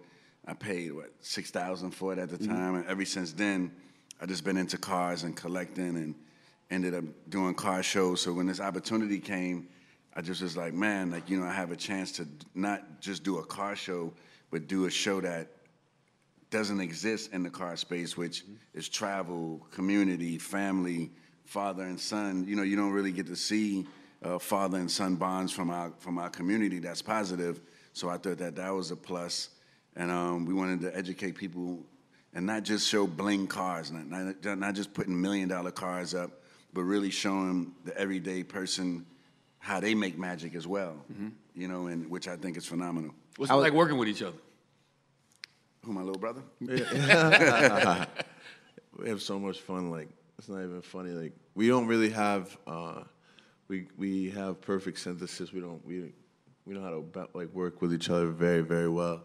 I 0.47 0.53
paid, 0.53 0.93
what, 0.93 1.11
6000 1.21 1.91
for 1.91 2.13
it 2.13 2.19
at 2.19 2.29
the 2.29 2.37
time. 2.37 2.75
And 2.75 2.85
ever 2.87 3.03
since 3.05 3.33
then, 3.33 3.71
i 4.21 4.25
just 4.25 4.43
been 4.43 4.57
into 4.57 4.77
cars 4.77 5.23
and 5.23 5.35
collecting 5.35 5.97
and 5.97 6.15
ended 6.71 6.93
up 6.93 7.03
doing 7.29 7.53
car 7.53 7.83
shows. 7.83 8.21
So 8.21 8.31
when 8.33 8.47
this 8.47 8.59
opportunity 8.59 9.19
came, 9.19 9.67
I 10.15 10.21
just 10.21 10.41
was 10.41 10.55
like, 10.55 10.73
man, 10.73 11.11
like, 11.11 11.29
you 11.29 11.39
know, 11.39 11.45
I 11.45 11.53
have 11.53 11.71
a 11.71 11.75
chance 11.75 12.11
to 12.13 12.27
not 12.53 13.01
just 13.01 13.23
do 13.23 13.39
a 13.39 13.45
car 13.45 13.75
show, 13.75 14.13
but 14.51 14.67
do 14.67 14.85
a 14.85 14.91
show 14.91 15.19
that 15.21 15.49
doesn't 16.49 16.79
exist 16.79 17.33
in 17.33 17.43
the 17.43 17.49
car 17.49 17.75
space, 17.75 18.15
which 18.15 18.43
is 18.73 18.87
travel, 18.87 19.65
community, 19.71 20.37
family, 20.37 21.11
father 21.45 21.83
and 21.83 21.99
son. 21.99 22.45
You 22.47 22.55
know, 22.55 22.63
you 22.63 22.75
don't 22.75 22.91
really 22.91 23.11
get 23.11 23.27
to 23.27 23.35
see 23.35 23.85
uh, 24.23 24.39
father 24.39 24.77
and 24.77 24.89
son 24.89 25.15
bonds 25.15 25.51
from 25.51 25.69
our 25.69 25.91
from 25.99 26.17
our 26.17 26.29
community. 26.29 26.79
That's 26.79 27.01
positive. 27.01 27.61
So 27.93 28.09
I 28.09 28.17
thought 28.17 28.37
that 28.39 28.55
that 28.55 28.69
was 28.73 28.91
a 28.91 28.95
plus, 28.95 29.49
and 29.95 30.11
um, 30.11 30.45
we 30.45 30.53
wanted 30.53 30.81
to 30.81 30.95
educate 30.95 31.35
people 31.35 31.79
and 32.33 32.45
not 32.45 32.63
just 32.63 32.87
show 32.87 33.07
bling 33.07 33.47
cars, 33.47 33.91
not 33.91 34.35
not, 34.43 34.59
not 34.59 34.75
just 34.75 34.93
putting 34.93 35.19
million 35.19 35.47
dollar 35.47 35.71
cars 35.71 36.13
up, 36.13 36.31
but 36.73 36.83
really 36.83 37.09
showing 37.09 37.73
the 37.85 37.97
everyday 37.97 38.43
person 38.43 39.05
how 39.59 39.79
they 39.79 39.95
make 39.95 40.17
magic 40.17 40.53
as 40.53 40.67
well. 40.67 40.95
You 41.55 41.67
know, 41.67 41.87
and 41.87 42.09
which 42.09 42.27
I 42.27 42.35
think 42.35 42.57
is 42.57 42.65
phenomenal. 42.65 43.11
What's 43.37 43.51
it 43.51 43.55
like 43.55 43.73
working 43.73 43.97
with 43.97 44.09
each 44.09 44.21
other? 44.21 44.37
Who 45.85 45.93
my 45.93 46.01
little 46.01 46.19
brother? 46.19 46.41
we 48.99 49.07
have 49.07 49.21
so 49.21 49.39
much 49.39 49.59
fun. 49.59 49.91
Like 49.91 50.09
it's 50.39 50.49
not 50.49 50.63
even 50.63 50.81
funny. 50.81 51.11
Like 51.11 51.33
we 51.53 51.67
don't 51.67 51.85
really 51.85 52.09
have. 52.09 52.57
Uh, 52.65 53.03
we 53.67 53.87
we 53.95 54.31
have 54.31 54.61
perfect 54.61 54.99
synthesis. 54.99 55.53
We 55.53 55.59
don't 55.59 55.85
we 55.85 56.11
we 56.65 56.73
know 56.73 56.81
how 56.81 56.89
to 56.89 57.01
ba- 57.01 57.29
like 57.33 57.53
work 57.53 57.81
with 57.81 57.93
each 57.93 58.09
other 58.09 58.27
very 58.27 58.61
very 58.61 58.89
well. 58.89 59.21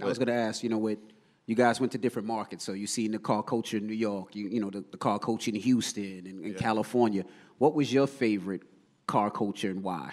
I 0.00 0.06
was 0.06 0.18
going 0.18 0.28
to 0.28 0.34
ask, 0.34 0.62
you 0.62 0.68
know, 0.68 0.78
what 0.78 0.98
you 1.46 1.54
guys 1.54 1.78
went 1.78 1.92
to 1.92 1.98
different 1.98 2.26
markets, 2.26 2.64
so 2.64 2.72
you 2.72 2.86
seen 2.86 3.12
the 3.12 3.18
car 3.18 3.42
culture 3.42 3.76
in 3.76 3.86
New 3.86 3.94
York, 3.94 4.34
you 4.34 4.48
you 4.48 4.60
know, 4.60 4.70
the, 4.70 4.82
the 4.90 4.96
car 4.96 5.18
culture 5.18 5.50
in 5.50 5.56
Houston 5.56 6.26
and, 6.26 6.44
and 6.44 6.56
California. 6.56 7.24
What 7.58 7.74
was 7.74 7.92
your 7.92 8.06
favorite 8.06 8.62
car 9.06 9.30
culture 9.30 9.70
and 9.70 9.82
why? 9.82 10.12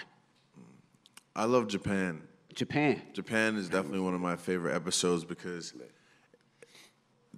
I 1.35 1.45
love 1.45 1.67
Japan. 1.67 2.21
Japan. 2.53 3.01
Japan 3.13 3.55
is 3.55 3.69
definitely 3.69 3.99
one 3.99 4.13
of 4.13 4.21
my 4.21 4.35
favorite 4.35 4.75
episodes 4.75 5.23
because 5.23 5.73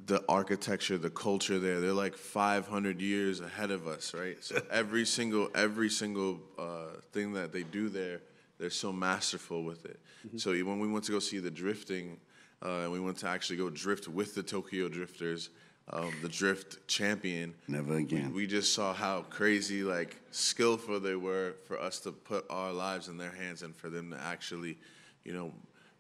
the 0.06 0.24
architecture, 0.28 0.98
the 0.98 1.10
culture 1.10 1.60
there, 1.60 1.80
they're 1.80 1.94
like 1.94 2.16
500 2.16 3.02
years 3.02 3.40
ahead 3.40 3.72
of 3.72 3.88
us, 3.88 4.14
right? 4.14 4.44
So 4.44 4.62
every 4.72 5.06
single 5.06 5.50
every 5.56 5.90
single 5.90 6.40
uh, 6.58 7.00
thing 7.12 7.34
that 7.34 7.52
they 7.52 7.64
do 7.64 7.90
there, 7.90 8.22
they're 8.58 8.70
so 8.70 8.92
masterful 8.92 9.64
with 9.64 9.86
it. 9.86 10.00
So 10.38 10.52
when 10.52 10.80
we 10.80 10.88
went 10.88 11.06
to 11.06 11.12
go 11.12 11.20
see 11.20 11.40
the 11.40 11.52
drifting, 11.52 12.18
uh, 12.64 12.84
and 12.84 12.92
we 12.92 13.00
went 13.00 13.18
to 13.18 13.28
actually 13.28 13.58
go 13.58 13.70
drift 13.70 14.08
with 14.08 14.36
the 14.36 14.44
Tokyo 14.44 14.88
Drifters, 14.88 15.50
um, 15.90 16.14
the 16.22 16.30
drift 16.30 16.88
champion. 16.88 17.54
Never 17.68 17.96
again. 17.96 18.34
We 18.34 18.48
just 18.48 18.74
saw 18.74 18.94
how 18.94 19.24
crazy, 19.24 19.84
like 19.84 20.18
skillful 20.32 21.00
they 21.00 21.16
were 21.16 21.56
for 21.68 21.80
us 21.80 22.00
to 22.02 22.12
put 22.12 22.46
our 22.50 22.72
lives 22.72 23.10
in 23.10 23.18
their 23.18 23.32
hands 23.32 23.64
and 23.64 23.76
for 23.76 23.90
them 23.90 24.12
to 24.12 24.22
actually, 24.22 24.78
you 25.26 25.34
know, 25.34 25.52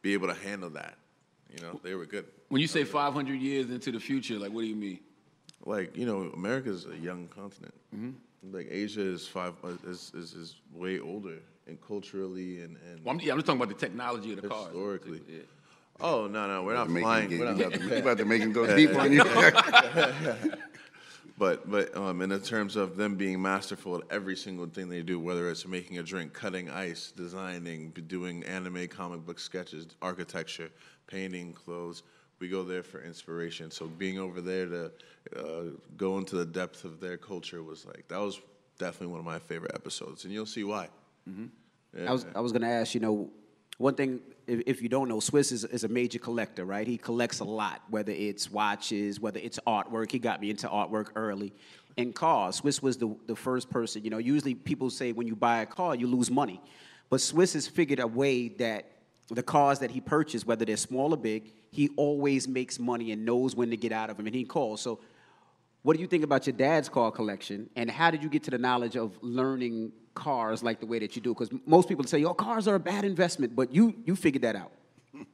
be 0.01 0.13
able 0.13 0.27
to 0.27 0.33
handle 0.33 0.69
that. 0.71 0.95
You 1.55 1.61
know, 1.63 1.79
they 1.83 1.95
were 1.95 2.05
good. 2.05 2.25
When 2.49 2.61
you 2.61 2.67
say 2.67 2.83
500 2.83 3.33
years 3.39 3.69
into 3.69 3.91
the 3.91 3.99
future, 3.99 4.37
like 4.39 4.51
what 4.51 4.61
do 4.61 4.67
you 4.67 4.75
mean? 4.75 4.99
Like 5.65 5.95
you 5.95 6.05
know, 6.05 6.31
America's 6.33 6.85
a 6.87 6.97
young 6.97 7.27
continent. 7.27 7.73
Like 8.51 8.67
Asia 8.69 9.01
is 9.01 9.25
five 9.27 9.53
uh, 9.63 9.69
is, 9.87 10.11
is 10.13 10.33
is 10.33 10.55
way 10.73 10.99
older 10.99 11.37
and 11.67 11.79
culturally 11.79 12.61
and 12.61 12.75
and 12.89 13.03
Well, 13.05 13.13
I'm, 13.15 13.21
yeah, 13.21 13.31
I'm 13.31 13.37
just 13.37 13.45
talking 13.45 13.61
about 13.61 13.69
the 13.77 13.85
technology 13.85 14.33
of 14.33 14.41
the 14.41 14.49
cars. 14.49 14.65
historically. 14.65 15.21
Yeah. 15.29 15.39
Oh 16.01 16.27
no 16.27 16.47
no, 16.47 16.63
we're 16.63 16.73
not 16.73 16.89
Make 16.89 17.03
flying. 17.03 17.29
get- 17.29 17.39
We're 17.39 17.45
not, 17.53 17.61
about 17.61 17.73
to- 17.73 17.87
you 17.87 17.95
about 17.97 18.17
to 18.17 18.25
make 18.25 18.41
him 18.41 18.51
go 18.51 18.75
deep 18.75 18.93
on 18.97 19.13
you. 19.13 19.23
But 21.37 21.69
but 21.69 21.95
um, 21.97 22.21
in 22.21 22.29
the 22.29 22.39
terms 22.39 22.75
of 22.75 22.95
them 22.95 23.15
being 23.15 23.41
masterful 23.41 23.95
at 23.95 24.03
every 24.11 24.35
single 24.35 24.67
thing 24.67 24.87
they 24.87 25.01
do, 25.01 25.19
whether 25.19 25.49
it's 25.49 25.67
making 25.67 25.97
a 25.97 26.03
drink, 26.03 26.33
cutting 26.33 26.69
ice, 26.69 27.11
designing, 27.11 27.89
doing 28.07 28.43
anime, 28.43 28.87
comic 28.87 29.25
book 29.25 29.39
sketches, 29.39 29.87
architecture, 30.01 30.69
painting, 31.07 31.53
clothes, 31.53 32.03
we 32.39 32.49
go 32.49 32.63
there 32.63 32.83
for 32.83 33.01
inspiration. 33.01 33.71
So 33.71 33.87
being 33.87 34.19
over 34.19 34.41
there 34.41 34.67
to 34.67 34.91
uh, 35.35 35.63
go 35.97 36.17
into 36.19 36.35
the 36.35 36.45
depth 36.45 36.83
of 36.83 36.99
their 36.99 37.17
culture 37.17 37.63
was 37.63 37.85
like 37.85 38.07
that 38.09 38.19
was 38.19 38.39
definitely 38.77 39.07
one 39.07 39.19
of 39.19 39.25
my 39.25 39.39
favorite 39.39 39.71
episodes, 39.73 40.25
and 40.25 40.33
you'll 40.33 40.45
see 40.45 40.63
why. 40.63 40.89
Yeah. 41.97 42.09
I 42.09 42.11
was 42.11 42.25
I 42.35 42.39
was 42.41 42.51
going 42.51 42.63
to 42.63 42.67
ask, 42.67 42.93
you 42.93 42.99
know, 42.99 43.31
one 43.77 43.95
thing 43.95 44.21
if, 44.45 44.81
you 44.81 44.89
don't 44.89 45.07
know, 45.07 45.17
Swizz 45.17 45.51
is, 45.51 45.63
is 45.63 45.83
a 45.83 45.87
major 45.87 46.19
collector, 46.19 46.65
right? 46.65 46.85
He 46.85 46.97
collects 46.97 47.39
a 47.39 47.45
lot, 47.45 47.81
whether 47.89 48.11
it's 48.11 48.51
watches, 48.51 49.19
whether 49.19 49.39
it's 49.39 49.59
artwork. 49.65 50.11
He 50.11 50.19
got 50.19 50.41
me 50.41 50.49
into 50.49 50.67
artwork 50.67 51.09
early. 51.15 51.53
And 51.97 52.13
cars, 52.13 52.61
Swizz 52.61 52.81
was 52.81 52.97
the, 52.97 53.15
the 53.27 53.35
first 53.35 53.69
person, 53.69 54.03
you 54.03 54.09
know, 54.09 54.17
usually 54.17 54.55
people 54.55 54.89
say 54.89 55.11
when 55.11 55.27
you 55.27 55.35
buy 55.35 55.59
a 55.59 55.65
car, 55.65 55.95
you 55.95 56.07
lose 56.07 56.29
money. 56.29 56.61
But 57.09 57.19
Swizz 57.19 57.53
has 57.53 57.67
figured 57.67 57.99
a 57.99 58.07
way 58.07 58.47
that 58.49 58.89
the 59.29 59.43
cars 59.43 59.79
that 59.79 59.91
he 59.91 60.01
purchased, 60.01 60.45
whether 60.45 60.65
they're 60.65 60.77
small 60.77 61.13
or 61.13 61.17
big, 61.17 61.51
he 61.71 61.89
always 61.95 62.47
makes 62.47 62.79
money 62.79 63.11
and 63.11 63.25
knows 63.25 63.55
when 63.55 63.69
to 63.69 63.77
get 63.77 63.91
out 63.91 64.09
of 64.09 64.17
them, 64.17 64.27
and 64.27 64.35
he 64.35 64.43
calls. 64.43 64.81
So, 64.81 64.99
what 65.83 65.95
do 65.95 66.01
you 66.01 66.07
think 66.07 66.23
about 66.23 66.47
your 66.47 66.55
dad's 66.55 66.89
car 66.89 67.11
collection, 67.11 67.69
and 67.75 67.91
how 67.91 68.09
did 68.09 68.23
you 68.23 68.29
get 68.29 68.43
to 68.43 68.51
the 68.51 68.57
knowledge 68.57 68.95
of 68.95 69.17
learning 69.21 69.91
cars 70.15 70.63
like 70.63 70.79
the 70.79 70.85
way 70.85 70.99
that 70.99 71.15
you 71.15 71.21
do? 71.21 71.33
Because 71.33 71.49
most 71.65 71.87
people 71.87 72.05
say, 72.05 72.19
"Your 72.19 72.33
cars 72.33 72.67
are 72.67 72.75
a 72.75 72.79
bad 72.79 73.03
investment," 73.03 73.55
but 73.55 73.73
you 73.73 73.93
you 74.05 74.15
figured 74.15 74.43
that 74.43 74.55
out. 74.55 74.71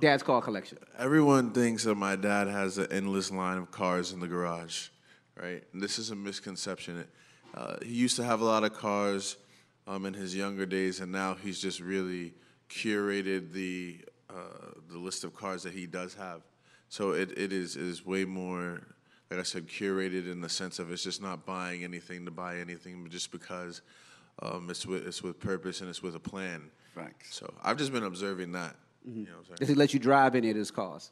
Dad's 0.00 0.22
car 0.22 0.42
collection. 0.42 0.78
Everyone 0.98 1.52
thinks 1.52 1.84
that 1.84 1.94
my 1.94 2.16
dad 2.16 2.48
has 2.48 2.78
an 2.78 2.88
endless 2.90 3.30
line 3.30 3.58
of 3.58 3.70
cars 3.70 4.12
in 4.12 4.20
the 4.20 4.28
garage, 4.28 4.88
right? 5.40 5.62
And 5.72 5.82
this 5.82 5.98
is 5.98 6.10
a 6.10 6.16
misconception. 6.16 7.04
Uh, 7.54 7.76
he 7.82 7.94
used 7.94 8.16
to 8.16 8.24
have 8.24 8.40
a 8.40 8.44
lot 8.44 8.64
of 8.64 8.74
cars 8.74 9.36
um, 9.86 10.04
in 10.04 10.14
his 10.14 10.36
younger 10.36 10.66
days, 10.66 11.00
and 11.00 11.10
now 11.10 11.34
he's 11.34 11.60
just 11.60 11.80
really 11.80 12.34
curated 12.68 13.52
the 13.52 14.00
uh, 14.30 14.72
the 14.90 14.98
list 14.98 15.24
of 15.24 15.34
cars 15.34 15.62
that 15.62 15.72
he 15.72 15.86
does 15.86 16.14
have. 16.14 16.42
So 16.88 17.12
it, 17.12 17.36
it 17.36 17.52
is 17.52 17.76
it 17.76 17.82
is 17.82 18.04
way 18.04 18.24
more, 18.24 18.82
like 19.30 19.40
I 19.40 19.42
said, 19.42 19.68
curated 19.68 20.30
in 20.30 20.40
the 20.40 20.48
sense 20.48 20.78
of 20.78 20.90
it's 20.90 21.02
just 21.02 21.20
not 21.20 21.44
buying 21.44 21.84
anything 21.84 22.24
to 22.24 22.30
buy 22.30 22.58
anything, 22.58 23.02
but 23.02 23.12
just 23.12 23.30
because 23.30 23.82
um, 24.42 24.68
it's 24.70 24.86
with 24.86 25.06
it's 25.06 25.22
with 25.22 25.38
purpose 25.38 25.80
and 25.80 25.90
it's 25.90 26.02
with 26.02 26.14
a 26.14 26.20
plan. 26.20 26.70
Facts. 26.94 27.34
So 27.34 27.52
I've 27.62 27.76
just 27.76 27.92
been 27.92 28.04
observing 28.04 28.52
that. 28.52 28.74
You 29.04 29.12
know 29.12 29.20
what 29.20 29.38
I'm 29.38 29.44
saying? 29.44 29.56
Does 29.58 29.68
he 29.68 29.74
let 29.74 29.92
you 29.92 30.00
drive 30.00 30.34
any 30.34 30.50
of 30.50 30.56
his 30.56 30.70
cars? 30.70 31.10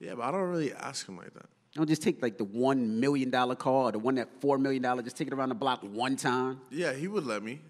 Yeah, 0.00 0.14
but 0.14 0.22
I 0.22 0.30
don't 0.32 0.48
really 0.48 0.72
ask 0.72 1.08
him 1.08 1.16
like 1.16 1.32
that. 1.34 1.46
Don't 1.74 1.88
just 1.88 2.02
take 2.02 2.20
like 2.20 2.36
the 2.36 2.44
one 2.44 3.00
million 3.00 3.30
dollar 3.30 3.54
car 3.54 3.84
or 3.84 3.92
the 3.92 3.98
one 3.98 4.16
that 4.16 4.28
four 4.40 4.58
million 4.58 4.82
dollar. 4.82 5.02
Just 5.02 5.16
take 5.16 5.28
it 5.28 5.34
around 5.34 5.50
the 5.50 5.54
block 5.54 5.80
one 5.82 6.16
time. 6.16 6.60
Yeah, 6.70 6.92
he 6.92 7.08
would 7.08 7.24
let 7.24 7.42
me. 7.42 7.60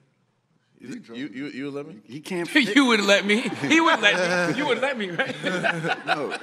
You, 0.82 1.00
you, 1.14 1.28
you, 1.28 1.46
you 1.46 1.64
would 1.66 1.74
let 1.74 1.86
me? 1.86 2.00
He 2.04 2.18
can't. 2.20 2.48
Fit, 2.48 2.74
you 2.76 2.86
would 2.86 3.00
let 3.00 3.24
me. 3.24 3.42
He 3.42 3.80
would 3.80 4.00
let 4.00 4.50
me. 4.50 4.56
You 4.62 4.66
would 4.66 4.80
let 4.80 4.98
me, 4.98 5.10
right? 5.10 5.34
No. 6.06 6.36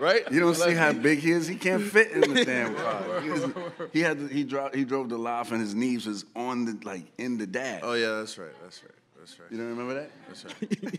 right? 0.00 0.22
you 0.30 0.38
don't 0.38 0.54
see 0.54 0.74
how 0.74 0.92
big 0.92 1.18
he 1.18 1.32
is. 1.32 1.48
He 1.48 1.56
can't 1.56 1.82
fit 1.82 2.12
in 2.12 2.20
the 2.32 2.44
damn 2.44 2.74
car. 2.76 3.20
He, 3.20 3.30
was- 3.30 3.50
he 3.92 4.00
had 4.00 4.18
to, 4.18 4.26
he 4.28 4.44
drove 4.44 4.72
he 4.72 4.84
drove 4.84 5.08
the 5.08 5.18
loft 5.18 5.50
and 5.50 5.60
his 5.60 5.74
knees 5.74 6.06
was 6.06 6.24
on 6.36 6.64
the 6.64 6.78
like 6.84 7.02
in 7.18 7.38
the 7.38 7.46
dash. 7.46 7.80
Oh, 7.82 7.94
yeah, 7.94 8.18
that's 8.18 8.38
right. 8.38 8.50
That's 8.62 8.82
right. 8.84 8.92
That's 9.18 9.38
right. 9.40 9.50
You 9.50 9.58
don't 9.58 9.68
remember 9.68 9.94
that? 9.94 10.10
That's 10.28 10.44
right. 10.44 10.98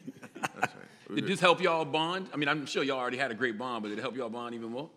That's 0.60 0.74
right. 0.76 1.16
Did 1.16 1.28
this 1.28 1.40
help 1.40 1.62
y'all 1.62 1.86
bond? 1.86 2.28
I 2.34 2.38
mean, 2.38 2.50
I'm 2.50 2.66
sure 2.66 2.84
y'all 2.84 3.00
already 3.00 3.18
had 3.18 3.32
a 3.32 3.36
great 3.36 3.58
bond, 3.58 3.84
but 3.84 3.90
did 3.90 3.98
it 3.98 4.02
help 4.02 4.16
y'all 4.16 4.30
bond 4.30 4.56
even 4.56 4.72
more? 4.72 4.90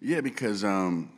Yeah, 0.00 0.20
because 0.22 0.64
um, 0.64 1.10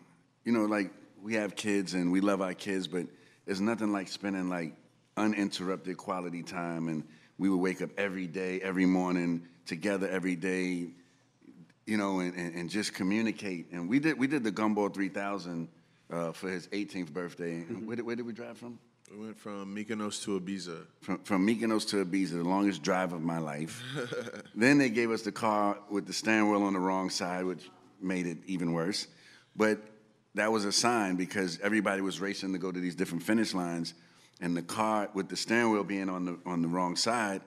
you 0.44 0.52
know, 0.52 0.64
like 0.64 0.90
we 1.22 1.34
have 1.34 1.54
kids 1.54 1.94
and 1.94 2.10
we 2.10 2.20
love 2.20 2.40
our 2.42 2.54
kids, 2.54 2.86
but 2.88 3.06
it's 3.46 3.60
nothing 3.60 3.92
like 3.92 4.08
spending 4.08 4.48
like 4.48 4.72
uninterrupted 5.16 5.96
quality 5.96 6.42
time. 6.42 6.88
And 6.88 7.04
we 7.38 7.48
would 7.48 7.58
wake 7.58 7.82
up 7.82 7.90
every 7.98 8.26
day, 8.26 8.60
every 8.60 8.86
morning, 8.86 9.42
together 9.66 10.08
every 10.08 10.36
day, 10.36 10.88
you 11.86 11.96
know, 11.96 12.20
and, 12.20 12.34
and, 12.34 12.54
and 12.54 12.70
just 12.70 12.94
communicate. 12.94 13.70
And 13.72 13.88
we 13.88 13.98
did 13.98 14.18
we 14.18 14.26
did 14.26 14.44
the 14.44 14.52
Gumball 14.52 14.92
3000 14.92 15.68
uh, 16.10 16.32
for 16.32 16.48
his 16.48 16.68
18th 16.68 17.12
birthday. 17.12 17.60
Where, 17.62 17.96
did, 17.96 18.06
where 18.06 18.16
did 18.16 18.26
we 18.26 18.32
drive 18.32 18.58
from? 18.58 18.78
We 19.10 19.26
went 19.26 19.38
from 19.38 19.74
Mykonos 19.74 20.22
to 20.24 20.40
Ibiza. 20.40 20.84
From, 21.00 21.18
from 21.18 21.46
Mykonos 21.46 21.88
to 21.90 22.04
Ibiza, 22.04 22.30
the 22.32 22.44
longest 22.44 22.82
drive 22.82 23.12
of 23.12 23.22
my 23.22 23.38
life. 23.38 23.82
then 24.54 24.78
they 24.78 24.88
gave 24.88 25.12
us 25.12 25.22
the 25.22 25.30
car 25.30 25.78
with 25.90 26.06
the 26.06 26.12
steering 26.12 26.50
wheel 26.50 26.64
on 26.64 26.72
the 26.72 26.80
wrong 26.80 27.10
side, 27.10 27.44
which 27.44 27.70
made 28.00 28.26
it 28.26 28.38
even 28.46 28.72
worse. 28.72 29.06
But 29.54 29.78
that 30.34 30.50
was 30.50 30.64
a 30.64 30.72
sign 30.72 31.16
because 31.16 31.60
everybody 31.60 32.02
was 32.02 32.20
racing 32.20 32.52
to 32.52 32.58
go 32.58 32.72
to 32.72 32.80
these 32.80 32.96
different 32.96 33.22
finish 33.22 33.54
lines, 33.54 33.94
and 34.40 34.56
the 34.56 34.62
car 34.62 35.08
with 35.14 35.28
the 35.28 35.36
steering 35.36 35.72
wheel 35.72 35.84
being 35.84 36.08
on 36.08 36.24
the 36.24 36.38
on 36.46 36.62
the 36.62 36.68
wrong 36.68 36.96
side, 36.96 37.42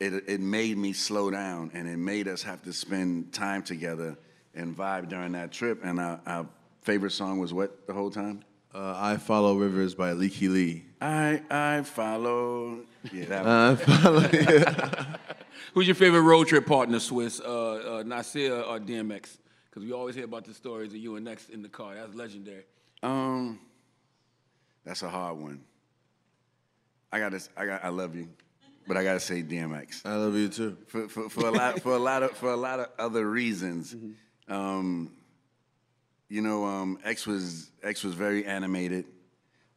it 0.00 0.12
it 0.26 0.40
made 0.40 0.78
me 0.78 0.92
slow 0.92 1.30
down, 1.30 1.70
and 1.74 1.88
it 1.88 1.98
made 1.98 2.28
us 2.28 2.42
have 2.42 2.62
to 2.62 2.72
spend 2.72 3.32
time 3.32 3.62
together 3.62 4.16
and 4.54 4.76
vibe 4.76 5.08
during 5.08 5.32
that 5.32 5.52
trip. 5.52 5.80
And 5.84 6.00
our, 6.00 6.20
our 6.26 6.46
favorite 6.82 7.12
song 7.12 7.38
was 7.38 7.52
what 7.52 7.86
the 7.86 7.92
whole 7.92 8.10
time? 8.10 8.44
Uh, 8.74 8.94
I 8.96 9.16
Follow 9.18 9.56
Rivers 9.56 9.94
by 9.94 10.12
Lykke 10.12 10.48
Li. 10.48 10.84
I 11.00 11.42
I 11.50 11.82
follow. 11.82 12.80
Yeah, 13.12 13.24
that 13.26 13.44
one. 14.04 15.18
Who's 15.74 15.86
your 15.86 15.94
favorite 15.94 16.22
road 16.22 16.48
trip 16.48 16.66
partner, 16.66 16.98
Swizz? 16.98 17.40
Uh, 17.40 17.98
uh, 17.98 18.02
Nasir 18.02 18.60
or 18.62 18.78
DMX? 18.78 19.38
Because 19.68 19.84
we 19.84 19.92
always 19.92 20.14
hear 20.14 20.24
about 20.24 20.44
the 20.44 20.54
stories 20.54 20.92
of 20.92 20.98
you 20.98 21.16
and 21.16 21.26
X 21.28 21.48
in 21.48 21.62
the 21.62 21.68
car. 21.68 21.94
That's 21.94 22.14
legendary. 22.14 22.64
Um, 23.02 23.58
that's 24.84 25.02
a 25.02 25.08
hard 25.08 25.38
one. 25.38 25.62
I 27.12 27.18
gotta, 27.18 27.40
I 27.56 27.66
got, 27.66 27.84
I 27.84 27.88
love 27.90 28.16
you, 28.16 28.28
but 28.88 28.96
I 28.96 29.04
gotta 29.04 29.20
say 29.20 29.42
DMX 29.42 30.04
I 30.04 30.16
love 30.16 30.34
you 30.34 30.48
too. 30.48 30.76
for, 30.86 31.08
for, 31.08 31.28
for 31.28 31.46
a 31.46 31.50
lot, 31.50 31.80
for 31.80 31.92
a 31.92 31.98
lot 31.98 32.22
of, 32.22 32.30
for 32.32 32.50
a 32.52 32.56
lot 32.56 32.80
of 32.80 32.88
other 32.98 33.28
reasons. 33.28 33.94
Um, 34.48 35.12
you 36.28 36.40
know, 36.40 36.64
um, 36.64 36.98
X 37.04 37.26
was 37.26 37.70
X 37.82 38.02
was 38.02 38.14
very 38.14 38.46
animated. 38.46 39.04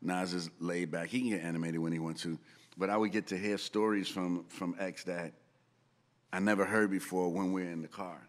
Nas 0.01 0.33
is 0.33 0.49
laid 0.59 0.91
back. 0.91 1.09
He 1.09 1.19
can 1.19 1.29
get 1.31 1.41
animated 1.41 1.79
when 1.81 1.91
he 1.91 1.99
wants 1.99 2.21
to, 2.23 2.39
but 2.77 2.89
I 2.89 2.95
would 2.95 3.11
get 3.11 3.27
to 3.27 3.37
hear 3.37 3.57
stories 3.57 4.07
from 4.07 4.45
from 4.47 4.75
X 4.79 5.03
that 5.03 5.33
I 6.31 6.39
never 6.39 6.65
heard 6.65 6.91
before 6.91 7.29
when 7.31 7.51
we're 7.51 7.69
in 7.69 7.81
the 7.81 7.87
car. 7.87 8.27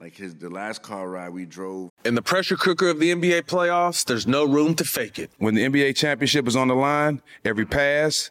Like 0.00 0.16
his 0.16 0.34
the 0.34 0.50
last 0.50 0.82
car 0.82 1.08
ride 1.08 1.30
we 1.30 1.44
drove 1.44 1.90
In 2.04 2.14
the 2.14 2.22
pressure 2.22 2.56
cooker 2.56 2.88
of 2.88 2.98
the 2.98 3.12
NBA 3.12 3.42
playoffs, 3.42 4.04
there's 4.04 4.26
no 4.26 4.44
room 4.44 4.74
to 4.76 4.84
fake 4.84 5.18
it. 5.18 5.30
When 5.38 5.54
the 5.54 5.62
NBA 5.62 5.94
championship 5.96 6.46
is 6.48 6.56
on 6.56 6.68
the 6.68 6.76
line, 6.76 7.20
every 7.44 7.66
pass, 7.66 8.30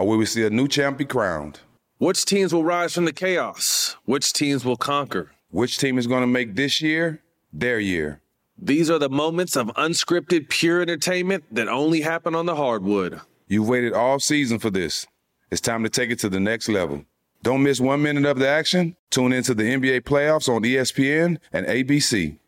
or 0.00 0.06
will 0.06 0.16
we 0.16 0.24
see 0.24 0.46
a 0.46 0.50
new 0.50 0.66
champ 0.66 0.96
be 0.96 1.04
crowned? 1.04 1.60
Which 1.98 2.24
teams 2.24 2.54
will 2.54 2.64
rise 2.64 2.94
from 2.94 3.04
the 3.04 3.12
chaos? 3.12 3.96
Which 4.06 4.32
teams 4.32 4.64
will 4.64 4.78
conquer? 4.78 5.30
Which 5.50 5.76
team 5.76 5.98
is 5.98 6.06
going 6.06 6.22
to 6.22 6.26
make 6.26 6.54
this 6.54 6.80
year 6.80 7.20
their 7.52 7.78
year? 7.78 8.22
These 8.56 8.88
are 8.88 8.98
the 8.98 9.10
moments 9.10 9.56
of 9.56 9.66
unscripted, 9.68 10.48
pure 10.48 10.80
entertainment 10.80 11.44
that 11.54 11.68
only 11.68 12.00
happen 12.00 12.34
on 12.34 12.46
the 12.46 12.56
hardwood. 12.56 13.20
You've 13.46 13.68
waited 13.68 13.92
all 13.92 14.18
season 14.20 14.58
for 14.58 14.70
this. 14.70 15.06
It's 15.50 15.60
time 15.60 15.82
to 15.82 15.90
take 15.90 16.10
it 16.10 16.18
to 16.20 16.30
the 16.30 16.40
next 16.40 16.70
level. 16.70 17.04
Don't 17.42 17.62
miss 17.62 17.78
one 17.78 18.00
minute 18.00 18.24
of 18.24 18.38
the 18.38 18.48
action. 18.48 18.96
Tune 19.10 19.34
into 19.34 19.52
the 19.52 19.64
NBA 19.64 20.02
playoffs 20.02 20.48
on 20.48 20.62
ESPN 20.62 21.36
and 21.52 21.66
ABC. 21.66 22.38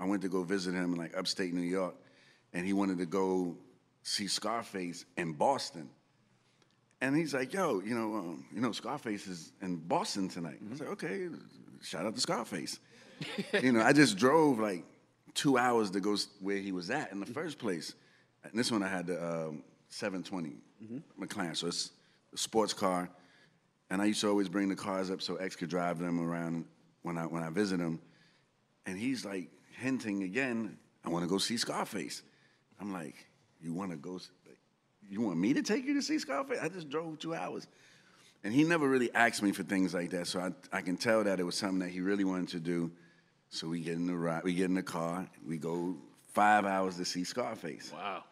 I 0.00 0.04
went 0.04 0.22
to 0.22 0.28
go 0.28 0.42
visit 0.42 0.74
him 0.74 0.94
in 0.94 0.98
like 0.98 1.16
upstate 1.16 1.54
New 1.54 1.60
York, 1.60 1.94
and 2.52 2.66
he 2.66 2.72
wanted 2.72 2.98
to 2.98 3.06
go 3.06 3.56
see 4.02 4.26
Scarface 4.26 5.04
in 5.16 5.34
Boston. 5.34 5.90
And 7.00 7.16
he's 7.16 7.32
like, 7.32 7.52
"Yo, 7.52 7.80
you 7.80 7.94
know, 7.94 8.14
um, 8.14 8.44
you 8.52 8.60
know, 8.60 8.72
Scarface 8.72 9.26
is 9.26 9.52
in 9.62 9.76
Boston 9.76 10.28
tonight." 10.28 10.58
I 10.64 10.70
was 10.70 10.80
like, 10.80 10.90
"Okay, 10.90 11.28
shout 11.82 12.06
out 12.06 12.14
to 12.14 12.20
Scarface." 12.20 12.80
you 13.62 13.72
know, 13.72 13.82
I 13.82 13.92
just 13.92 14.16
drove 14.16 14.58
like 14.58 14.84
two 15.34 15.58
hours 15.58 15.90
to 15.92 16.00
go 16.00 16.16
where 16.40 16.56
he 16.56 16.72
was 16.72 16.90
at 16.90 17.12
in 17.12 17.20
the 17.20 17.26
first 17.26 17.58
place. 17.58 17.94
And 18.44 18.52
this 18.54 18.70
one 18.70 18.82
I 18.82 18.88
had 18.88 19.06
the 19.06 19.16
um, 19.22 19.62
720 19.88 20.56
McLaren, 21.20 21.56
so 21.56 21.68
it's 21.68 21.90
a 22.32 22.36
sports 22.36 22.72
car. 22.72 23.08
And 23.90 24.02
I 24.02 24.06
used 24.06 24.20
to 24.20 24.28
always 24.28 24.48
bring 24.48 24.68
the 24.68 24.76
cars 24.76 25.10
up 25.10 25.22
so 25.22 25.36
X 25.36 25.56
could 25.56 25.70
drive 25.70 25.98
them 25.98 26.20
around 26.20 26.66
when 27.02 27.16
I 27.16 27.22
when 27.22 27.42
I 27.42 27.50
visit 27.50 27.80
him. 27.80 28.00
And 28.86 28.98
he's 28.98 29.24
like 29.24 29.48
hinting 29.78 30.24
again, 30.24 30.78
I 31.04 31.08
want 31.08 31.24
to 31.24 31.28
go 31.28 31.38
see 31.38 31.56
Scarface. 31.56 32.22
I'm 32.80 32.92
like, 32.92 33.14
you 33.60 33.72
want 33.72 33.90
to 33.90 33.96
go? 33.96 34.20
S- 35.08 35.12
You 35.12 35.20
want 35.20 35.38
me 35.38 35.54
to 35.54 35.62
take 35.62 35.84
you 35.84 35.94
to 35.94 36.02
see 36.02 36.18
Scarface? 36.18 36.58
I 36.62 36.68
just 36.68 36.88
drove 36.88 37.18
two 37.18 37.34
hours. 37.34 37.66
And 38.44 38.54
he 38.54 38.62
never 38.64 38.88
really 38.88 39.12
asked 39.14 39.42
me 39.42 39.52
for 39.52 39.64
things 39.64 39.94
like 39.94 40.10
that. 40.10 40.26
So 40.28 40.40
I, 40.40 40.52
I 40.76 40.80
can 40.80 40.96
tell 40.96 41.24
that 41.24 41.40
it 41.40 41.42
was 41.42 41.56
something 41.56 41.80
that 41.80 41.88
he 41.90 42.00
really 42.00 42.24
wanted 42.24 42.48
to 42.50 42.60
do. 42.60 42.90
So 43.50 43.66
we 43.66 43.80
get 43.80 43.94
in 43.94 44.06
the 44.06 44.14
ride, 44.14 44.44
we 44.44 44.54
get 44.54 44.66
in 44.66 44.74
the 44.74 44.82
car, 44.82 45.26
we 45.46 45.56
go 45.56 45.96
five 46.34 46.64
hours 46.66 46.96
to 46.96 47.04
see 47.04 47.24
Scarface. 47.24 47.90
Wow. 47.92 48.24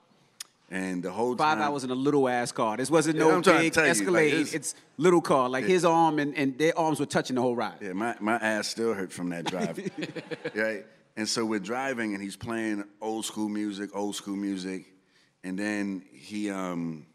And 0.71 1.03
the 1.03 1.11
whole 1.11 1.37
Five 1.37 1.59
time, 1.59 1.67
hours 1.69 1.85
in 1.85 1.91
a 1.91 1.95
little 1.95 2.29
ass 2.29 2.51
car. 2.53 2.77
This 2.77 2.91
wasn't 2.91 3.17
Yeah, 3.17 3.25
no 3.25 3.37
I'm 3.37 3.43
trying 3.43 3.57
to 3.59 3.63
big 3.63 3.73
tell 3.73 3.85
you, 3.85 3.89
like, 3.91 4.01
Escalade. 4.01 4.33
it's- 4.35 4.53
it's 4.55 4.75
little 4.97 5.21
car. 5.21 5.49
Like 5.49 5.65
his 5.65 5.85
arm 5.85 6.19
and, 6.19 6.37
and 6.37 6.59
their 6.59 6.77
arms 6.79 6.99
were 7.01 7.07
touching 7.07 7.37
the 7.37 7.43
whole 7.43 7.55
ride. 7.57 7.75
Yeah, 7.81 7.93
my, 7.93 8.15
my 8.21 8.35
ass 8.37 8.69
still 8.69 8.93
hurt 8.93 9.13
from 9.13 9.29
that 9.31 9.45
drive. 9.45 9.79
right? 10.55 10.85
And 11.17 11.29
so 11.29 11.45
we're 11.47 11.61
driving 11.61 12.15
and 12.15 12.23
he's 12.23 12.37
playing 12.37 12.85
old 13.01 13.25
school 13.25 13.49
music, 13.49 13.91
old 13.95 14.17
school 14.17 14.37
music. 14.37 14.87
And 15.47 15.57
then 15.57 16.03
he 16.13 16.51
um, 16.51 17.07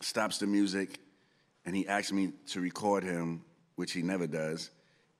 stops 0.00 0.38
the 0.38 0.46
music 0.46 0.98
and 1.66 1.76
he 1.76 1.86
asks 1.86 2.12
me 2.12 2.32
to 2.46 2.60
record 2.62 3.04
him 3.04 3.44
which 3.76 3.92
he 3.92 4.00
never 4.00 4.26
does, 4.26 4.70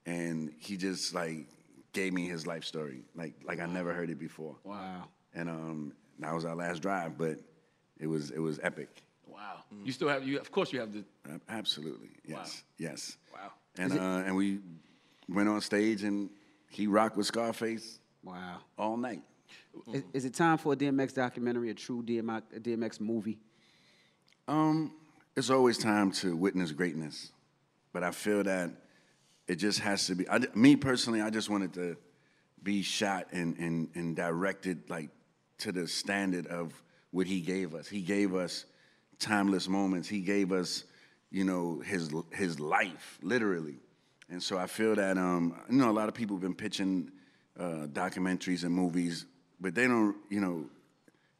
and 0.06 0.50
he 0.58 0.78
just 0.78 1.14
like 1.14 1.46
gave 1.92 2.14
me 2.14 2.26
his 2.26 2.46
life 2.46 2.64
story, 2.64 3.02
like 3.14 3.34
like 3.44 3.60
I 3.60 3.66
never 3.66 3.92
heard 3.92 4.08
it 4.08 4.18
before. 4.18 4.56
Wow. 4.64 5.04
And 5.34 5.50
um, 5.50 5.92
that 6.20 6.32
was 6.34 6.46
our 6.46 6.56
last 6.56 6.80
drive, 6.80 7.18
but 7.18 7.38
it 8.00 8.06
was 8.06 8.30
it 8.30 8.38
was 8.38 8.58
epic. 8.62 8.88
Wow. 9.26 9.62
You 9.84 9.92
still 9.92 10.08
have 10.08 10.26
you. 10.26 10.40
Of 10.40 10.50
course, 10.50 10.72
you 10.72 10.80
have 10.80 10.92
the. 10.94 11.04
Ab- 11.30 11.42
Absolutely, 11.50 12.08
yes, 12.26 12.62
yes. 12.78 13.18
Wow. 13.30 13.52
And 13.76 13.92
uh, 13.92 14.24
and 14.26 14.34
we 14.34 14.60
went 15.28 15.50
on 15.50 15.60
stage 15.60 16.02
and 16.02 16.30
he 16.70 16.86
rocked 16.86 17.16
with 17.18 17.26
Scarface 17.26 18.00
Wow. 18.24 18.60
all 18.78 18.96
night. 18.96 19.22
Is, 19.92 20.02
is 20.12 20.24
it 20.24 20.34
time 20.34 20.58
for 20.58 20.72
a 20.72 20.76
DMX 20.76 21.14
documentary, 21.14 21.70
a 21.70 21.74
true 21.74 22.02
DMX, 22.02 22.42
a 22.56 22.60
DMX 22.60 23.00
movie? 23.00 23.38
Um, 24.46 24.92
it's 25.36 25.50
always 25.50 25.78
time 25.78 26.10
to 26.12 26.36
witness 26.36 26.72
greatness, 26.72 27.32
but 27.92 28.02
I 28.02 28.10
feel 28.10 28.42
that 28.44 28.70
it 29.46 29.56
just 29.56 29.80
has 29.80 30.06
to 30.06 30.14
be. 30.14 30.28
I, 30.28 30.40
me 30.54 30.76
personally, 30.76 31.20
I 31.20 31.30
just 31.30 31.48
wanted 31.48 31.72
to 31.74 31.96
be 32.62 32.82
shot 32.82 33.28
and, 33.32 33.56
and 33.58 33.88
and 33.94 34.16
directed 34.16 34.88
like 34.88 35.10
to 35.58 35.72
the 35.72 35.86
standard 35.86 36.46
of 36.46 36.72
what 37.10 37.26
he 37.26 37.40
gave 37.40 37.74
us. 37.74 37.88
He 37.88 38.00
gave 38.00 38.34
us 38.34 38.64
timeless 39.18 39.68
moments. 39.68 40.08
He 40.08 40.20
gave 40.20 40.52
us, 40.52 40.84
you 41.30 41.44
know, 41.44 41.80
his 41.84 42.10
his 42.32 42.58
life 42.58 43.18
literally, 43.22 43.80
and 44.30 44.42
so 44.42 44.58
I 44.58 44.66
feel 44.66 44.94
that 44.96 45.18
um, 45.18 45.58
you 45.70 45.78
know 45.78 45.90
a 45.90 45.92
lot 45.92 46.08
of 46.08 46.14
people 46.14 46.36
have 46.36 46.42
been 46.42 46.54
pitching 46.54 47.10
uh, 47.58 47.86
documentaries 47.92 48.64
and 48.64 48.72
movies, 48.74 49.26
but 49.60 49.74
they 49.74 49.86
don't, 49.86 50.16
you 50.30 50.40
know, 50.40 50.66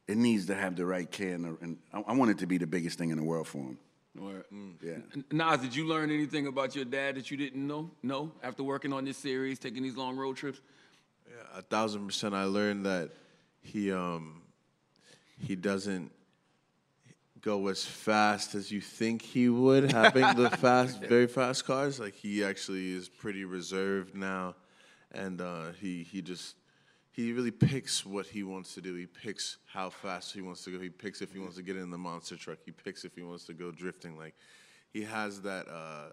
it 0.07 0.17
needs 0.17 0.47
to 0.47 0.55
have 0.55 0.75
the 0.75 0.85
right 0.85 1.09
care, 1.09 1.35
and, 1.35 1.45
the, 1.45 1.57
and 1.61 1.77
I, 1.93 2.01
I 2.07 2.13
want 2.13 2.31
it 2.31 2.39
to 2.39 2.47
be 2.47 2.57
the 2.57 2.67
biggest 2.67 2.97
thing 2.97 3.09
in 3.11 3.17
the 3.17 3.23
world 3.23 3.47
for 3.47 3.59
him. 3.59 3.77
Or, 4.19 4.43
Yeah. 4.81 4.93
N- 5.15 5.23
Nas, 5.31 5.61
did 5.61 5.75
you 5.75 5.85
learn 5.87 6.09
anything 6.11 6.47
about 6.47 6.75
your 6.75 6.83
dad 6.85 7.15
that 7.15 7.29
you 7.29 7.37
didn't 7.37 7.65
know? 7.65 7.91
No, 8.01 8.31
after 8.43 8.63
working 8.63 8.91
on 8.91 9.05
this 9.05 9.17
series, 9.17 9.59
taking 9.59 9.83
these 9.83 9.95
long 9.95 10.17
road 10.17 10.35
trips. 10.35 10.59
Yeah, 11.29 11.59
a 11.59 11.61
thousand 11.61 12.07
percent. 12.07 12.33
I 12.33 12.45
learned 12.45 12.85
that 12.87 13.11
he 13.61 13.91
um 13.91 14.41
he 15.37 15.55
doesn't 15.55 16.11
go 17.41 17.67
as 17.67 17.85
fast 17.85 18.55
as 18.55 18.71
you 18.71 18.81
think 18.81 19.21
he 19.21 19.47
would, 19.47 19.91
having 19.91 20.35
the 20.35 20.49
fast, 20.57 21.01
very 21.01 21.27
fast 21.27 21.65
cars. 21.65 21.99
Like 21.99 22.15
he 22.15 22.43
actually 22.43 22.91
is 22.91 23.07
pretty 23.07 23.45
reserved 23.45 24.15
now, 24.15 24.55
and 25.11 25.39
uh, 25.39 25.71
he 25.79 26.03
he 26.03 26.21
just 26.23 26.55
he 27.23 27.33
really 27.33 27.51
picks 27.51 28.05
what 28.05 28.25
he 28.27 28.43
wants 28.43 28.73
to 28.75 28.81
do. 28.81 28.95
He 28.95 29.05
picks 29.05 29.57
how 29.65 29.89
fast 29.89 30.33
he 30.33 30.41
wants 30.41 30.63
to 30.63 30.71
go. 30.71 30.79
He 30.79 30.89
picks 30.89 31.21
if 31.21 31.33
he 31.33 31.39
wants 31.39 31.55
to 31.57 31.61
get 31.61 31.75
in 31.75 31.91
the 31.91 31.97
monster 31.97 32.35
truck. 32.35 32.59
He 32.65 32.71
picks 32.71 33.03
if 33.03 33.15
he 33.15 33.23
wants 33.23 33.45
to 33.45 33.53
go 33.53 33.71
drifting. 33.71 34.17
Like 34.17 34.35
he 34.91 35.03
has 35.03 35.41
that. 35.41 35.67
Uh, 35.67 36.11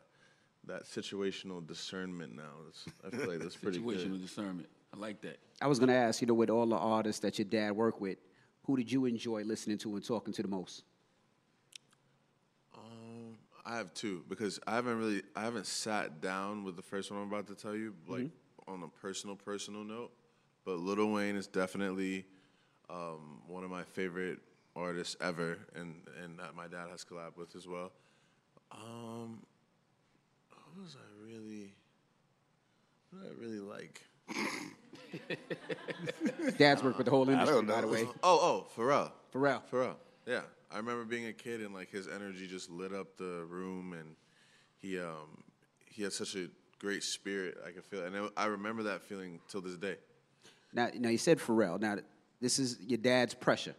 that 0.69 0.83
situational 0.83 1.65
discernment 1.65 2.35
now. 2.35 2.43
It's, 2.69 2.87
I 3.07 3.11
feel 3.17 3.29
like 3.29 3.39
that's 3.39 3.55
pretty 3.55 3.79
good. 3.79 3.99
Situational 3.99 4.21
discernment. 4.21 4.69
I 4.93 4.99
like 4.99 5.21
that. 5.21 5.39
I 5.63 5.69
was 5.69 5.79
going 5.79 5.91
to 5.91 5.95
ask, 5.95 6.21
you 6.21 6.27
know, 6.27 6.35
with 6.35 6.51
all 6.51 6.67
the 6.67 6.77
artists 6.77 7.21
that 7.21 7.39
your 7.39 7.47
dad 7.47 7.71
worked 7.71 8.01
with, 8.01 8.19
who 8.65 8.77
did 8.77 8.91
you 8.91 9.05
enjoy 9.05 9.45
listening 9.45 9.79
to 9.79 9.95
and 9.95 10.05
talking 10.05 10.33
to 10.33 10.43
the 10.43 10.49
most? 10.49 10.83
I 13.65 13.77
have 13.77 13.93
two 13.95 14.25
because 14.29 14.61
I 14.67 14.77
haven't 14.77 14.99
really 14.99 15.23
I 15.35 15.43
haven't 15.43 15.67
sat 15.67 16.21
down 16.21 16.63
with 16.63 16.77
the 16.77 16.83
first 16.83 17.11
one 17.11 17.21
I'm 17.21 17.27
about 17.27 17.49
to 17.49 17.55
tell 17.57 17.75
you 17.75 17.95
like 18.07 18.31
on 18.69 18.85
a 18.85 18.89
personal 19.01 19.35
personal 19.35 19.83
note. 19.83 20.13
But 20.67 20.81
Lil 20.81 21.11
Wayne 21.13 21.37
is 21.37 21.47
definitely 21.47 22.27
um, 22.91 23.41
one 23.47 23.63
of 23.65 23.71
my 23.71 23.85
favorite 23.85 24.41
artists 24.75 25.17
ever, 25.21 25.59
and 25.77 26.03
and 26.23 26.39
that 26.41 26.55
my 26.55 26.67
dad 26.67 26.89
has 26.91 27.05
collabed 27.05 27.37
with 27.39 27.55
as 27.57 27.67
well. 27.69 27.93
Um, 28.73 29.39
who 30.75 30.83
was 30.83 30.97
I 30.97 31.25
really? 31.25 31.73
Who 33.11 33.21
did 33.21 33.31
I 33.31 33.35
really 33.41 33.61
like? 33.61 34.03
Dad's 36.59 36.83
worked 36.83 36.99
with 36.99 37.05
the 37.05 37.13
whole 37.13 37.29
industry, 37.31 37.63
by 37.63 37.81
the 37.81 37.87
way. 37.87 38.05
Oh, 38.25 38.29
oh, 38.43 38.67
Pharrell. 38.77 39.13
Pharrell. 39.33 39.63
Pharrell. 39.73 39.95
Yeah, 40.27 40.41
I 40.73 40.79
remember 40.79 41.05
being 41.05 41.27
a 41.27 41.33
kid 41.33 41.61
and 41.61 41.73
like 41.73 41.91
his 41.91 42.09
energy 42.09 42.49
just 42.49 42.69
lit 42.71 42.93
up 42.93 43.17
the 43.17 43.47
room, 43.49 43.93
and 43.93 44.17
he 44.77 44.99
um 44.99 45.45
he 45.85 46.03
had 46.03 46.13
such 46.13 46.35
a 46.35 46.49
great 46.81 47.05
spirit. 47.05 47.57
I 47.65 47.71
could 47.71 47.85
feel, 47.85 48.01
it. 48.01 48.13
and 48.13 48.31
I- 48.37 48.43
I 48.43 48.47
remember 48.47 48.83
that 48.83 49.03
feeling 49.03 49.39
till 49.49 49.61
this 49.61 49.77
day. 49.77 49.95
Now, 50.77 50.91
now 50.95 51.09
you 51.09 51.17
said 51.17 51.39
Pharrell. 51.39 51.81
Now, 51.81 51.97
this 52.39 52.59
is 52.59 52.79
your 52.87 52.99
dad's 52.99 53.33
pressure. 53.33 53.75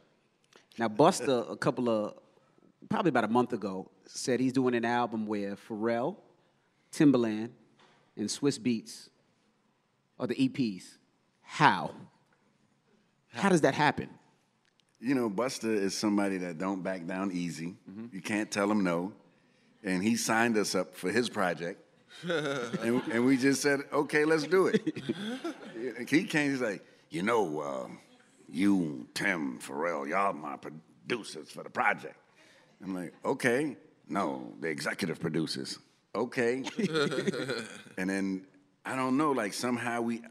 Now, 0.80 0.88
Busta, 0.88 1.50
a 1.50 1.56
couple 1.56 1.90
of, 1.90 2.16
probably 2.90 3.10
about 3.10 3.24
a 3.24 3.28
month 3.30 3.54
ago, 3.54 3.92
said 4.08 4.40
he's 4.40 4.52
doing 4.52 4.74
an 4.74 4.84
album 4.84 5.28
where 5.28 5.56
Pharrell, 5.56 6.16
Timbaland, 6.92 7.52
and 8.18 8.28
Swizz 8.28 8.60
Beatz 8.60 9.10
are 10.20 10.26
the 10.26 10.34
EPs. 10.34 10.98
How? 11.42 11.92
How 13.32 13.50
does 13.50 13.62
that 13.62 13.76
happen? 13.76 14.10
You 15.00 15.14
know, 15.14 15.30
Busta 15.30 15.66
is 15.66 15.96
somebody 15.96 16.40
that 16.40 16.58
don't 16.58 16.82
back 16.82 17.06
down 17.06 17.32
easy. 17.32 17.76
Mm-hmm. 17.88 18.08
You 18.12 18.22
can't 18.22 18.50
tell 18.50 18.72
him 18.72 18.84
no. 18.84 19.14
And 19.84 20.02
he 20.02 20.16
signed 20.16 20.58
us 20.58 20.74
up 20.74 20.96
for 20.96 21.12
his 21.12 21.30
project. 21.30 21.80
and, 22.28 23.04
and 23.12 23.24
we 23.24 23.38
just 23.38 23.62
said, 23.62 23.82
okay, 23.94 24.26
let's 24.26 24.48
do 24.48 24.68
it. 24.68 24.82
he 26.06 26.24
came, 26.26 26.52
he's 26.52 26.62
like, 26.62 26.84
you 27.10 27.24
know, 27.24 27.60
uh, 27.62 27.88
you, 28.50 29.08
Tim, 29.14 29.60
Pharrell, 29.60 30.08
y'all 30.08 30.34
my 30.34 30.56
producers 30.58 31.50
for 31.50 31.64
the 31.64 31.70
project. 31.70 32.16
I'm 32.84 32.94
like, 32.94 33.14
okay. 33.26 33.76
No, 34.10 34.54
the 34.62 34.68
executive 34.70 35.20
producers. 35.20 35.80
Okay. 36.16 36.64
and 37.98 38.10
then 38.10 38.46
I 38.86 38.96
don't 38.96 39.18
know, 39.18 39.32
like 39.32 39.54
somehow 39.54 40.02
we 40.02 40.22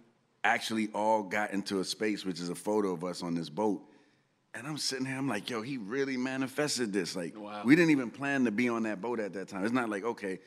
actually 0.45 0.89
all 0.95 1.23
got 1.23 1.51
into 1.53 1.81
a 1.81 1.85
space, 1.85 2.25
which 2.25 2.41
is 2.41 2.49
a 2.49 2.55
photo 2.55 2.93
of 2.93 3.05
us 3.05 3.23
on 3.23 3.35
this 3.35 3.49
boat. 3.49 3.83
And 4.55 4.67
I'm 4.67 4.79
sitting 4.79 5.05
here, 5.05 5.19
I'm 5.19 5.29
like, 5.29 5.51
yo, 5.51 5.61
he 5.61 5.77
really 5.77 6.17
manifested 6.17 6.91
this. 6.93 7.15
Like, 7.15 7.39
Wow. 7.39 7.63
we 7.65 7.77
didn't 7.77 7.91
even 7.91 8.11
plan 8.11 8.45
to 8.47 8.51
be 8.51 8.71
on 8.71 8.85
that 8.85 9.03
boat 9.03 9.21
at 9.21 9.35
that 9.35 9.49
time. 9.49 9.65
It's 9.65 9.75
not 9.75 9.91
like, 9.91 10.05
okay, 10.05 10.39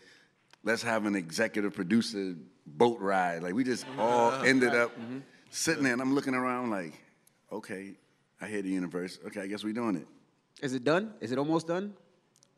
let's 0.64 0.82
have 0.84 1.06
an 1.06 1.16
executive 1.16 1.74
producer 1.74 2.36
boat 2.66 3.00
ride. 3.00 3.44
Like, 3.44 3.54
we 3.54 3.64
just 3.64 3.86
all 3.98 4.32
ended 4.44 4.74
up 4.76 4.92
sitting 5.50 5.84
there, 5.84 5.94
and 5.94 6.02
I'm 6.02 6.14
looking 6.16 6.34
around 6.36 6.70
like, 6.72 6.94
okay, 7.52 7.94
I 8.42 8.48
hear 8.48 8.62
the 8.62 8.70
universe. 8.70 9.20
Okay, 9.28 9.42
I 9.42 9.48
guess 9.48 9.64
we're 9.64 9.74
doing 9.74 9.96
it. 9.96 10.08
Is 10.62 10.74
it 10.74 10.84
done? 10.84 11.14
Is 11.22 11.32
it 11.32 11.38
almost 11.38 11.68
done? 11.68 11.94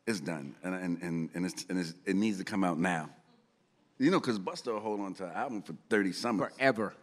It's 0.06 0.20
done, 0.20 0.54
and 0.64 0.74
and 0.74 1.02
and, 1.02 1.30
and, 1.34 1.46
it's, 1.46 1.64
and 1.68 1.78
it's, 1.78 1.94
it 2.04 2.16
needs 2.16 2.38
to 2.38 2.44
come 2.44 2.64
out 2.64 2.78
now. 2.78 3.08
You 3.98 4.10
know, 4.10 4.18
because 4.18 4.38
Busta 4.40 4.72
will 4.72 4.80
hold 4.80 5.00
on 5.00 5.14
to 5.14 5.24
an 5.26 5.30
album 5.32 5.62
for 5.62 5.74
30 5.88 6.12
summers, 6.12 6.52
Forever. 6.56 6.94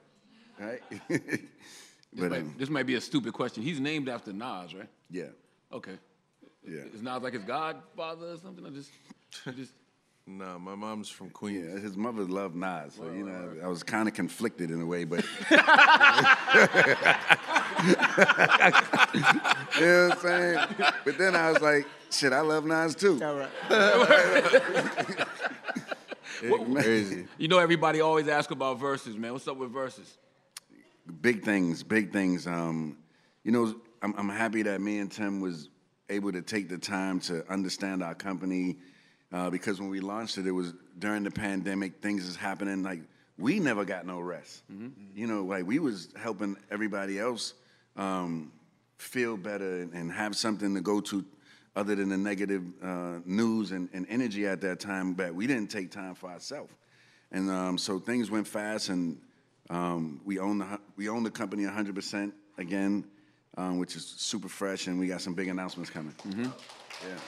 right? 0.59 0.81
This, 2.11 2.21
but 2.21 2.31
might, 2.31 2.39
um, 2.41 2.55
this 2.57 2.69
might 2.71 2.87
be 2.87 2.95
a 2.95 3.01
stupid 3.01 3.33
question. 3.33 3.61
He's 3.61 3.79
named 3.79 4.09
after 4.09 4.33
Nas, 4.33 4.73
right? 4.73 4.89
yeah, 5.11 5.25
Okay. 5.71 5.93
yeah, 6.67 6.79
Is 6.91 7.03
Nas 7.03 7.21
like 7.21 7.33
his 7.33 7.43
godfather 7.43 8.31
or 8.31 8.37
something? 8.37 8.65
I 8.65 8.71
just, 8.71 8.89
I 9.45 9.51
just. 9.51 9.71
No, 10.31 10.59
my 10.59 10.75
mom's 10.75 11.09
from 11.09 11.31
Queens. 11.31 11.71
yeah. 11.73 11.79
His 11.79 11.97
mother 11.97 12.23
loved 12.23 12.55
Nas, 12.55 12.93
so 12.93 13.11
you 13.11 13.25
know, 13.25 13.55
I 13.63 13.67
was 13.67 13.81
kind 13.81 14.07
of 14.07 14.13
conflicted 14.13 14.69
in 14.69 14.79
a 14.79 14.85
way, 14.85 15.03
but 15.03 15.25
you 15.49 15.57
know 19.81 20.07
what 20.07 20.11
I'm 20.11 20.19
saying. 20.19 20.59
But 21.03 21.17
then 21.17 21.35
I 21.35 21.51
was 21.51 21.63
like, 21.63 21.87
shit, 22.11 22.31
I 22.31 22.41
love 22.41 22.63
Nas 22.63 22.93
too. 22.93 23.19
All 23.23 23.37
right. 23.37 23.49
Crazy. 26.83 27.25
You 27.39 27.47
know, 27.47 27.57
everybody 27.57 27.99
always 27.99 28.27
asks 28.27 28.51
about 28.51 28.79
Verzuz, 28.79 29.17
man. 29.17 29.33
What's 29.33 29.47
up 29.47 29.57
with 29.57 29.73
Verzuz? 29.73 30.11
big 31.21 31.43
things, 31.43 31.81
big 31.81 32.13
things. 32.13 32.45
Um, 32.45 32.99
you 33.43 33.51
know, 33.51 33.73
I'm, 34.03 34.13
I'm 34.15 34.29
happy 34.29 34.61
that 34.61 34.79
me 34.79 34.99
and 34.99 35.11
Tim 35.11 35.41
was 35.41 35.69
able 36.07 36.31
to 36.31 36.43
take 36.43 36.69
the 36.69 36.77
time 36.77 37.19
to 37.21 37.43
understand 37.51 38.03
our 38.03 38.13
company 38.13 38.77
uh, 39.31 39.49
because 39.49 39.79
when 39.79 39.89
we 39.89 39.99
launched 39.99 40.37
it, 40.37 40.47
it 40.47 40.51
was 40.51 40.73
during 40.97 41.23
the 41.23 41.31
pandemic. 41.31 42.01
Things 42.01 42.27
is 42.27 42.35
happening. 42.35 42.83
Like 42.83 43.01
we 43.37 43.59
never 43.59 43.85
got 43.85 44.05
no 44.05 44.19
rest. 44.19 44.63
You 45.15 45.27
know, 45.27 45.43
like 45.43 45.65
we 45.65 45.79
was 45.79 46.09
helping 46.17 46.57
everybody 46.71 47.19
else 47.19 47.53
um, 47.95 48.51
feel 48.97 49.37
better 49.37 49.81
and, 49.93 50.11
have 50.11 50.35
something 50.35 50.73
to 50.75 50.81
go 50.81 50.99
to 51.01 51.23
other 51.75 51.95
than 51.95 52.09
the 52.09 52.17
negative 52.17 52.63
uh, 52.83 53.19
news 53.25 53.71
and, 53.71 53.87
and 53.93 54.05
energy 54.09 54.47
at 54.47 54.61
that 54.61 54.79
time. 54.79 55.13
But 55.13 55.33
we 55.35 55.47
didn't 55.47 55.69
take 55.69 55.91
time 55.91 56.15
for 56.15 56.29
ourselves, 56.29 56.73
and 57.31 57.49
um, 57.49 57.77
so 57.77 57.99
things 57.99 58.29
went 58.29 58.47
fast 58.47 58.89
and. 58.89 59.19
Um, 59.71 60.19
we 60.25 60.39
own 60.39 60.57
the 60.57 60.79
we 60.95 61.09
own 61.09 61.21
the 61.21 61.29
company 61.29 61.63
100 61.63 61.93
percent 61.93 62.33
again, 62.57 63.05
um, 63.55 63.77
which 63.77 63.95
is 63.95 64.03
super 64.03 64.49
fresh, 64.49 64.87
and 64.87 64.99
we 64.99 65.05
got 65.05 65.21
some 65.21 65.35
big 65.35 65.47
announcements 65.47 65.91
coming. 65.91 66.15
Yeah. 66.35 67.19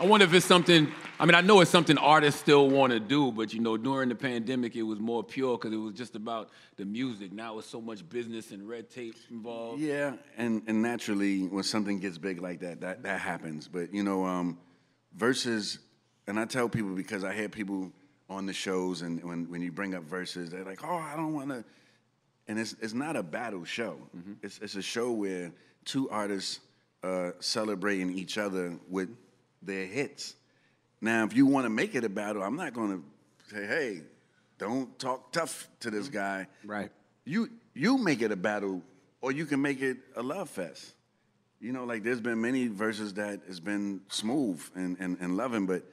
I 0.00 0.06
wonder 0.06 0.24
if 0.24 0.32
it's 0.32 0.46
something. 0.46 0.90
I 1.18 1.26
mean, 1.26 1.34
I 1.34 1.42
know 1.42 1.60
it's 1.60 1.70
something 1.70 1.98
artists 1.98 2.40
still 2.40 2.70
want 2.70 2.94
to 2.94 2.98
do, 2.98 3.30
but 3.30 3.52
you 3.52 3.60
know, 3.60 3.76
during 3.76 4.08
the 4.08 4.14
pandemic, 4.14 4.74
it 4.74 4.82
was 4.82 4.98
more 4.98 5.22
pure 5.22 5.58
because 5.58 5.74
it 5.74 5.76
was 5.76 5.92
just 5.92 6.16
about 6.16 6.48
the 6.76 6.86
music. 6.86 7.32
Now 7.32 7.58
it's 7.58 7.68
so 7.68 7.82
much 7.82 8.08
business 8.08 8.50
and 8.50 8.66
red 8.66 8.88
tape 8.88 9.16
involved. 9.30 9.82
Yeah, 9.82 10.14
and 10.38 10.62
and 10.66 10.80
naturally, 10.80 11.42
when 11.42 11.64
something 11.64 12.00
gets 12.00 12.16
big 12.16 12.40
like 12.40 12.60
that, 12.60 12.80
that 12.80 13.02
that 13.02 13.20
happens. 13.20 13.68
But 13.68 13.92
you 13.92 14.02
know, 14.02 14.24
um, 14.24 14.58
Verzuz, 15.18 15.76
and 16.26 16.40
I 16.40 16.46
tell 16.46 16.70
people 16.70 16.94
because 16.94 17.22
I 17.22 17.34
hear 17.34 17.50
people 17.50 17.92
on 18.30 18.46
the 18.46 18.52
shows 18.54 19.02
and 19.02 19.22
when, 19.22 19.50
when 19.50 19.60
you 19.60 19.72
bring 19.72 19.94
up 19.94 20.08
Verzuz, 20.08 20.48
they're 20.48 20.64
like, 20.64 20.82
oh, 20.84 20.96
I 20.96 21.16
don't 21.16 21.34
want 21.34 21.50
to. 21.50 21.64
And 22.48 22.58
it's, 22.58 22.74
it's 22.80 22.94
not 22.94 23.16
a 23.16 23.22
battle 23.22 23.64
show. 23.64 23.96
It's, 24.42 24.58
it's 24.60 24.76
a 24.76 24.82
show 24.82 25.10
where 25.10 25.52
two 25.84 26.08
artists 26.10 26.60
uh, 27.02 27.32
celebrating 27.40 28.16
each 28.16 28.38
other 28.38 28.78
with 28.88 29.10
their 29.62 29.86
hits. 29.86 30.34
Now, 31.00 31.24
if 31.24 31.34
you 31.34 31.46
want 31.46 31.64
to 31.64 31.70
make 31.70 31.94
it 31.94 32.04
a 32.04 32.08
battle, 32.08 32.42
I'm 32.42 32.56
not 32.56 32.74
going 32.74 32.98
to 32.98 33.54
say, 33.54 33.66
hey, 33.66 34.02
don't 34.58 34.96
talk 34.98 35.32
tough 35.32 35.68
to 35.80 35.90
this 35.90 36.06
mm-hmm. 36.06 36.16
guy. 36.16 36.46
Right. 36.64 36.90
You 37.24 37.50
you 37.74 37.98
make 37.98 38.22
it 38.22 38.32
a 38.32 38.36
battle, 38.36 38.82
or 39.20 39.32
you 39.32 39.46
can 39.46 39.62
make 39.62 39.80
it 39.80 39.98
a 40.16 40.22
love 40.22 40.50
fest. 40.50 40.94
You 41.60 41.72
know, 41.72 41.84
like 41.84 42.02
there's 42.02 42.20
been 42.20 42.40
many 42.40 42.68
verses 42.68 43.14
that 43.14 43.40
has 43.46 43.60
been 43.60 44.00
smooth 44.08 44.62
and, 44.74 44.96
and, 44.98 45.18
and 45.20 45.36
loving, 45.36 45.66
but 45.66 45.84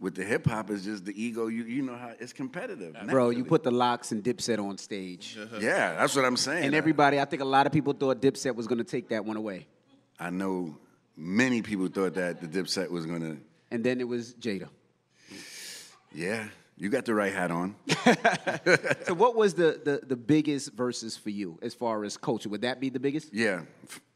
with 0.00 0.16
the 0.16 0.24
hip 0.24 0.46
hop, 0.46 0.70
it's 0.70 0.84
just 0.84 1.04
the 1.04 1.20
ego. 1.20 1.46
You 1.46 1.64
you 1.64 1.82
know 1.82 1.96
how 1.96 2.12
it's 2.18 2.32
competitive. 2.32 2.96
Bro, 3.08 3.30
you 3.30 3.44
put 3.44 3.62
the 3.62 3.70
LOX 3.70 4.12
and 4.12 4.22
Dipset 4.22 4.58
on 4.58 4.76
stage. 4.76 5.38
yeah, 5.60 5.94
that's 5.94 6.14
what 6.16 6.24
I'm 6.24 6.36
saying. 6.36 6.64
And 6.64 6.74
everybody, 6.74 7.20
I 7.20 7.24
think 7.24 7.42
a 7.42 7.46
lot 7.46 7.66
of 7.66 7.72
people 7.72 7.92
thought 7.92 8.20
Dipset 8.20 8.54
was 8.54 8.66
going 8.66 8.78
to 8.78 8.84
take 8.84 9.08
that 9.08 9.24
one 9.24 9.36
away. 9.36 9.66
I 10.18 10.30
know 10.30 10.76
many 11.16 11.62
people 11.62 11.88
thought 11.88 12.14
that 12.14 12.40
the 12.40 12.46
Dipset 12.46 12.90
was 12.90 13.06
gonna. 13.06 13.36
And 13.70 13.82
then 13.84 14.00
it 14.00 14.08
was 14.08 14.34
Jada. 14.34 14.68
Yeah, 16.12 16.46
you 16.76 16.88
got 16.88 17.04
the 17.04 17.14
right 17.14 17.32
hat 17.32 17.50
on. 17.50 17.74
So 19.06 19.12
what 19.14 19.36
was 19.36 19.52
the, 19.54 19.80
the, 19.84 20.06
the 20.06 20.16
biggest 20.16 20.72
verses 20.72 21.16
for 21.16 21.28
you 21.30 21.58
as 21.60 21.74
far 21.74 22.04
as 22.04 22.16
culture? 22.16 22.48
Would 22.48 22.62
that 22.62 22.80
be 22.80 22.88
the 22.88 23.00
biggest? 23.00 23.34
Yeah, 23.34 23.62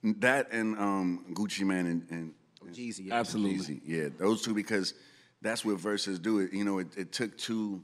that 0.02 0.50
and 0.50 0.78
um, 0.78 1.26
Gucci 1.34 1.64
Mane 1.66 1.86
and, 1.86 2.06
and 2.10 2.34
Jeezy. 2.72 3.06
yeah. 3.06 3.14
Absolutely. 3.14 3.58
Jeezy. 3.76 3.80
Yeah, 3.84 4.08
those 4.16 4.40
two 4.42 4.54
because 4.54 4.94
that's 5.42 5.64
what 5.64 5.76
Verzuz 5.76 6.20
do. 6.22 6.38
It 6.40 6.52
you 6.54 6.64
know 6.64 6.78
it, 6.78 6.88
it 6.96 7.12
took 7.12 7.36
two 7.36 7.82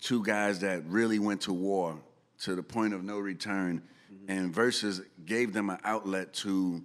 two 0.00 0.24
guys 0.24 0.60
that 0.60 0.84
really 0.86 1.18
went 1.20 1.42
to 1.42 1.52
war 1.52 1.96
to 2.40 2.56
the 2.56 2.62
point 2.62 2.92
of 2.92 3.04
no 3.04 3.18
return, 3.18 3.82
and 4.26 4.52
Verzuz 4.52 5.00
gave 5.24 5.52
them 5.52 5.70
an 5.70 5.78
outlet 5.84 6.32
to, 6.34 6.82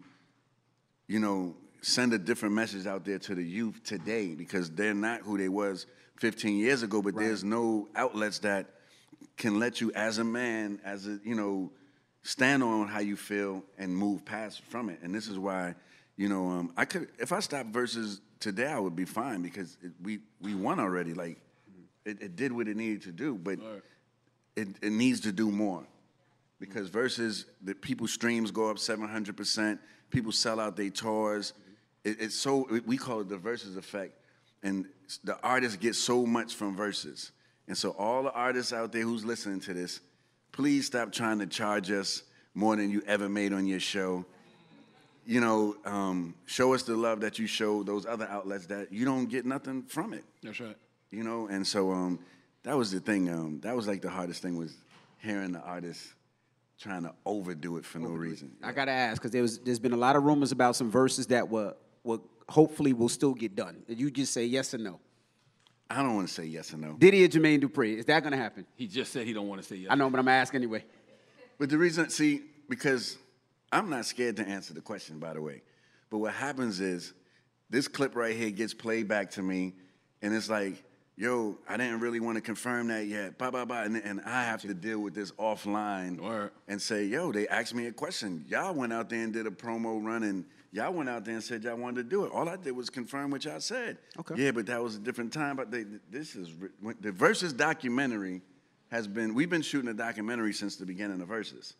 you 1.08 1.20
know, 1.20 1.56
send 1.82 2.14
a 2.14 2.18
different 2.18 2.56
message 2.56 2.86
out 2.86 3.06
there 3.06 3.20
to 3.20 3.36
the 3.36 3.44
youth 3.44 3.82
today 3.84 4.36
because 4.36 4.70
they're 4.72 4.94
not 4.94 5.22
who 5.22 5.38
they 5.38 5.50
was 5.50 5.86
15 6.18 6.58
years 6.58 6.84
ago. 6.84 7.02
But 7.02 7.16
there's 7.16 7.44
no 7.44 7.88
outlets 7.96 8.40
that 8.40 8.68
can 9.38 9.60
let 9.60 9.82
you, 9.82 9.92
as 9.94 10.18
a 10.18 10.24
man, 10.24 10.80
as 10.84 11.08
a 11.08 11.20
you 11.24 11.36
know, 11.36 11.72
stand 12.24 12.62
on 12.64 12.88
how 12.88 13.00
you 13.00 13.16
feel 13.16 13.64
and 13.78 13.96
move 13.96 14.26
past 14.26 14.62
from 14.64 14.90
it. 14.90 15.00
And 15.02 15.16
this 15.16 15.28
is 15.28 15.40
why, 15.40 15.76
you 16.18 16.28
know, 16.28 16.50
um, 16.50 16.74
I 16.76 16.86
could 16.86 17.08
if 17.20 17.32
I 17.32 17.40
stopped 17.40 17.72
Verzuz 17.72 18.20
today, 18.40 18.68
I 18.68 18.80
would 18.80 18.96
be 18.96 19.06
fine 19.06 19.42
because 19.42 19.78
it, 19.82 19.92
we 20.04 20.20
we 20.42 20.56
won 20.56 20.80
already. 20.80 21.14
Like 21.14 21.40
it, 22.06 22.22
it 22.22 22.36
did 22.36 22.52
what 22.52 22.68
it 22.68 22.76
needed 22.76 23.04
to 23.04 23.12
do, 23.12 23.36
but 23.36 23.60
it, 24.56 24.68
it 24.82 24.92
needs 24.92 25.22
to 25.22 25.32
do 25.32 25.52
more 25.52 25.86
because 26.60 26.90
Verzuz 26.90 27.46
the 27.62 27.76
people 27.76 28.08
streams 28.08 28.52
go 28.52 28.70
up 28.70 28.78
700%, 28.78 29.80
people 30.10 30.32
sell 30.32 30.60
out 30.60 30.76
their 30.76 30.90
tours. 30.90 31.54
It, 32.04 32.18
it's 32.22 32.36
so, 32.36 32.68
we 32.86 32.98
call 32.98 33.22
it 33.22 33.30
the 33.30 33.38
Verzuz 33.38 33.78
effect. 33.78 34.14
And 34.64 34.86
the 35.24 35.38
artists 35.44 35.78
get 35.78 35.96
so 35.96 36.26
much 36.26 36.56
from 36.56 36.76
Verzuz. 36.76 37.32
And 37.68 37.78
so 37.78 37.92
all 37.92 38.24
the 38.24 38.32
artists 38.32 38.74
out 38.74 38.92
there 38.92 39.04
who's 39.04 39.24
listening 39.26 39.60
to 39.62 39.74
this, 39.74 40.00
please 40.52 40.86
stop 40.88 41.12
trying 41.12 41.40
to 41.40 41.46
charge 41.48 41.92
us 41.92 42.24
more 42.54 42.76
than 42.76 42.90
you 42.90 43.04
ever 43.06 43.30
made 43.30 43.54
on 43.54 43.66
your 43.68 43.80
show. 43.80 44.26
You 45.26 45.42
know, 45.42 45.76
um, 45.86 46.34
show 46.46 46.74
us 46.74 46.84
the 46.84 46.96
love 46.96 47.20
that 47.22 47.38
you 47.38 47.48
show 47.48 47.84
those 47.84 48.06
other 48.06 48.26
outlets 48.30 48.66
that 48.68 48.92
you 48.92 49.04
don't 49.06 49.28
get 49.28 49.46
nothing 49.46 49.84
from 49.84 50.14
it 50.14 50.24
That's 50.42 50.60
right. 50.62 50.78
you 51.12 51.24
know 51.24 51.48
and 51.48 51.68
so 51.68 51.92
um 51.92 52.20
that 52.64 52.78
was 52.78 52.92
the 52.92 53.02
thing 53.02 53.30
um 53.30 53.60
that 53.62 53.76
was 53.76 53.88
like 53.88 54.02
the 54.02 54.10
hardest 54.10 54.42
thing 54.42 54.56
was 54.58 54.74
hearing 55.20 55.52
the 55.52 55.60
artists 55.60 56.14
trying 56.80 57.04
to 57.04 57.14
overdo 57.26 57.78
it 57.78 57.86
for 57.86 58.00
no 58.00 58.10
reason 58.10 58.52
I 58.64 58.72
gotta 58.72 58.92
ask 58.92 59.22
because 59.22 59.32
there 59.32 59.42
was 59.42 59.60
there's 59.60 59.80
been 59.80 59.94
a 59.94 59.98
lot 59.98 60.16
of 60.16 60.24
rumors 60.24 60.52
about 60.52 60.76
some 60.76 60.92
verses 60.92 61.28
that 61.28 61.50
were 61.50 61.76
were 62.04 62.20
hopefully 62.50 62.94
will 62.94 63.10
still 63.10 63.34
get 63.34 63.56
done. 63.56 63.84
You 63.88 64.10
just 64.10 64.32
say 64.34 64.46
yes 64.46 64.74
or 64.74 64.78
no. 64.78 65.00
i 65.90 66.02
don't 66.02 66.16
want 66.16 66.28
to 66.28 66.34
say 66.34 66.46
yes 66.46 66.74
or 66.74 66.78
no 66.78 66.94
Diddy 66.94 67.24
or 67.26 67.28
Jermaine 67.28 67.62
Dupri, 67.62 67.98
is 67.98 68.06
that 68.06 68.24
gonna 68.24 68.38
happen? 68.38 68.66
He 68.76 68.88
just 68.88 69.12
said 69.12 69.26
he 69.26 69.34
don't 69.34 69.48
want 69.48 69.62
to 69.62 69.68
say 69.68 69.76
yes. 69.78 69.88
I 69.92 69.96
know, 69.96 70.10
but 70.10 70.20
I'm 70.20 70.26
gonna 70.26 70.38
ask 70.38 70.54
anyway. 70.56 70.84
but 71.58 71.70
the 71.70 71.78
reason 71.78 72.10
see 72.10 72.42
because 72.70 73.18
i'm 73.72 73.90
not 73.90 74.06
scared 74.06 74.36
to 74.38 74.48
answer 74.48 74.74
the 74.74 74.82
question 74.82 75.20
by 75.20 75.34
the 75.34 75.42
way 75.42 75.62
but 76.10 76.20
what 76.20 76.34
happens 76.34 76.80
is 76.80 77.14
this 77.70 77.88
clip 77.88 78.16
right 78.16 78.36
here 78.36 78.50
gets 78.52 78.74
played 78.74 79.08
back 79.08 79.32
to 79.32 79.42
me 79.42 79.74
and 80.22 80.34
it's 80.34 80.50
like 80.50 80.84
yo 81.18 81.58
i 81.68 81.76
didn't 81.76 82.00
really 82.00 82.20
want 82.20 82.36
to 82.36 82.42
confirm 82.42 82.88
that 82.88 83.08
yet 83.08 83.38
blah 83.38 83.50
blah 83.50 83.66
blah 83.66 83.82
and, 83.82 83.98
and 83.98 84.22
i 84.22 84.44
have 84.44 84.62
to 84.62 84.74
deal 84.74 85.00
with 85.00 85.14
this 85.14 85.32
offline 85.32 86.20
Word. 86.20 86.52
and 86.68 86.82
say, 86.82 87.06
yo, 87.06 87.32
they 87.32 87.48
asked 87.48 87.74
me 87.74 87.88
a 87.88 87.92
question. 87.92 88.46
Y'all 88.48 88.74
went 88.74 88.94
out 88.94 89.10
there 89.10 89.24
and 89.24 89.34
did 89.34 89.48
a 89.48 89.52
promo 89.52 90.04
run, 90.04 90.24
and 90.24 90.46
y'all 90.72 90.94
went 90.94 91.10
out 91.10 91.26
there 91.26 91.34
and 91.34 91.44
said 91.44 91.64
y'all 91.64 91.76
wanted 91.78 92.04
to 92.04 92.04
do 92.04 92.26
it. 92.26 92.32
All 92.32 92.48
I 92.48 92.56
did 92.56 92.76
was 92.76 92.90
confirm 92.90 93.32
what 93.32 93.46
y'all 93.46 93.60
said. 93.60 93.98
Okay. 94.20 94.36
Yeah, 94.38 94.52
but 94.52 94.66
that 94.68 94.82
was 94.82 94.96
a 94.96 95.00
different 95.00 95.34
time. 95.34 95.56
But 95.56 95.72
they, 95.72 95.86
this 96.10 96.36
is 96.36 96.50
the 97.02 97.12
Verzuz 97.12 97.56
documentary 97.56 98.42
has 98.90 99.08
been. 99.08 99.34
We've 99.34 99.50
been 99.50 99.62
shooting 99.62 99.90
a 99.90 99.94
documentary 99.94 100.54
since 100.54 100.76
the 100.76 100.86
beginning 100.86 101.22
of 101.22 101.30
Verzuz. 101.30 101.74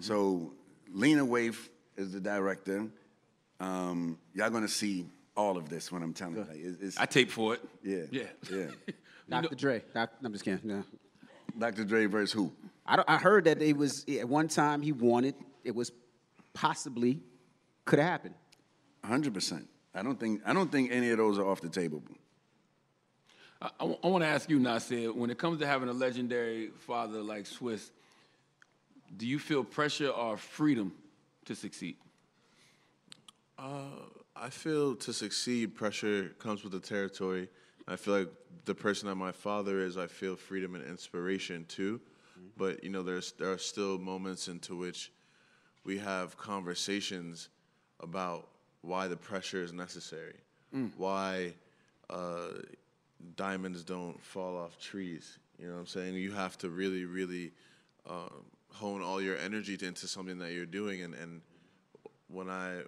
So 0.00 0.52
Lena 0.92 1.24
Waithe 1.24 1.68
is 1.96 2.12
the 2.12 2.20
director. 2.20 2.86
Um, 3.58 4.18
y'all 4.34 4.50
gonna 4.50 4.68
see 4.68 5.06
all 5.36 5.56
of 5.56 5.68
this 5.68 5.92
when 5.92 6.02
I'm 6.02 6.12
telling 6.14 6.36
you. 6.36 6.44
Like, 6.44 6.56
it- 6.58 6.78
it's, 6.80 6.98
I 6.98 7.06
tape 7.06 7.30
for 7.30 7.54
it. 7.54 7.60
yeah, 7.82 8.04
Yeah. 8.10 8.22
yeah. 8.50 8.66
Dr. 9.28 9.54
Dre. 9.56 9.82
Doc, 9.92 10.10
I'm 10.24 10.32
just 10.32 10.44
kidding. 10.44 10.70
Yeah. 10.70 10.82
Dr. 11.58 11.84
Dre 11.84 12.06
versus 12.06 12.32
who? 12.32 12.52
I, 12.86 12.96
don't- 12.96 13.08
I 13.10 13.16
heard 13.18 13.44
that 13.44 13.60
it 13.60 13.76
was 13.76 14.04
at 14.08 14.28
one 14.28 14.48
time 14.48 14.82
he 14.82 14.92
wanted 14.92 15.34
it 15.64 15.74
was 15.74 15.90
possibly 16.54 17.20
could 17.84 17.98
have 17.98 18.08
happened. 18.08 18.34
hundred 19.04 19.34
percent. 19.34 19.68
I 19.94 20.02
don't 20.02 20.18
think 20.18 20.42
I 20.46 20.52
don't 20.52 20.70
think 20.70 20.90
any 20.92 21.10
of 21.10 21.18
those 21.18 21.38
are 21.38 21.46
off 21.46 21.60
the 21.60 21.68
table. 21.68 22.02
I, 23.60 23.70
I 23.80 24.06
want 24.06 24.22
to 24.22 24.28
ask 24.28 24.50
you, 24.50 24.58
Nasir, 24.58 25.12
when 25.12 25.30
it 25.30 25.38
comes 25.38 25.58
to 25.60 25.66
having 25.66 25.88
a 25.88 25.92
legendary 25.92 26.68
father 26.86 27.22
like 27.22 27.44
Swizz, 27.46 27.90
do 29.16 29.26
you 29.26 29.38
feel 29.38 29.64
pressure 29.64 30.10
or 30.10 30.36
freedom 30.36 30.92
to 31.46 31.54
succeed? 31.54 31.96
Uh, 33.58 33.80
I 34.38 34.50
feel 34.50 34.94
to 34.96 35.12
succeed, 35.12 35.74
pressure 35.74 36.30
comes 36.38 36.62
with 36.62 36.72
the 36.72 36.80
territory. 36.80 37.48
I 37.88 37.96
feel 37.96 38.18
like 38.18 38.28
the 38.64 38.74
person 38.74 39.08
that 39.08 39.14
my 39.14 39.32
father 39.32 39.80
is, 39.80 39.96
I 39.96 40.06
feel 40.06 40.36
freedom 40.36 40.74
and 40.74 40.84
inspiration 40.84 41.64
too. 41.68 42.00
But 42.56 42.84
you 42.84 42.90
know, 42.90 43.02
there's 43.02 43.32
there 43.32 43.50
are 43.50 43.58
still 43.58 43.98
moments 43.98 44.48
into 44.48 44.76
which 44.76 45.10
we 45.84 45.98
have 45.98 46.36
conversations 46.36 47.48
about 48.00 48.48
why 48.82 49.08
the 49.08 49.16
pressure 49.16 49.62
is 49.62 49.72
necessary, 49.72 50.36
why 50.96 51.54
uh, 52.10 52.48
diamonds 53.36 53.84
don't 53.84 54.22
fall 54.22 54.56
off 54.56 54.78
trees. 54.78 55.38
You 55.58 55.68
know 55.68 55.74
what 55.74 55.80
I'm 55.80 55.86
saying? 55.86 56.14
You 56.14 56.32
have 56.32 56.58
to 56.58 56.68
really, 56.68 57.04
really 57.06 57.52
um, 58.08 58.44
hone 58.72 59.02
all 59.02 59.22
your 59.22 59.38
energy 59.38 59.78
into 59.80 60.06
something 60.06 60.38
that 60.38 60.52
you're 60.52 60.66
doing. 60.66 61.02
And, 61.02 61.14
and 61.14 61.40
when 62.28 62.50
I 62.50 62.82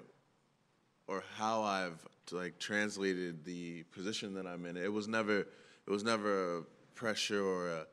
or 1.08 1.24
how 1.36 1.62
I've 1.62 2.06
like 2.30 2.58
translated 2.58 3.44
the 3.44 3.82
position 3.84 4.34
that 4.34 4.46
I'm 4.46 4.66
in. 4.66 4.76
It 4.76 4.92
was 4.92 5.08
never 5.08 5.40
it 5.40 5.90
was 5.90 6.04
never 6.04 6.58
a 6.58 6.62
pressure 6.94 7.42
or 7.42 7.68
a 7.70 7.86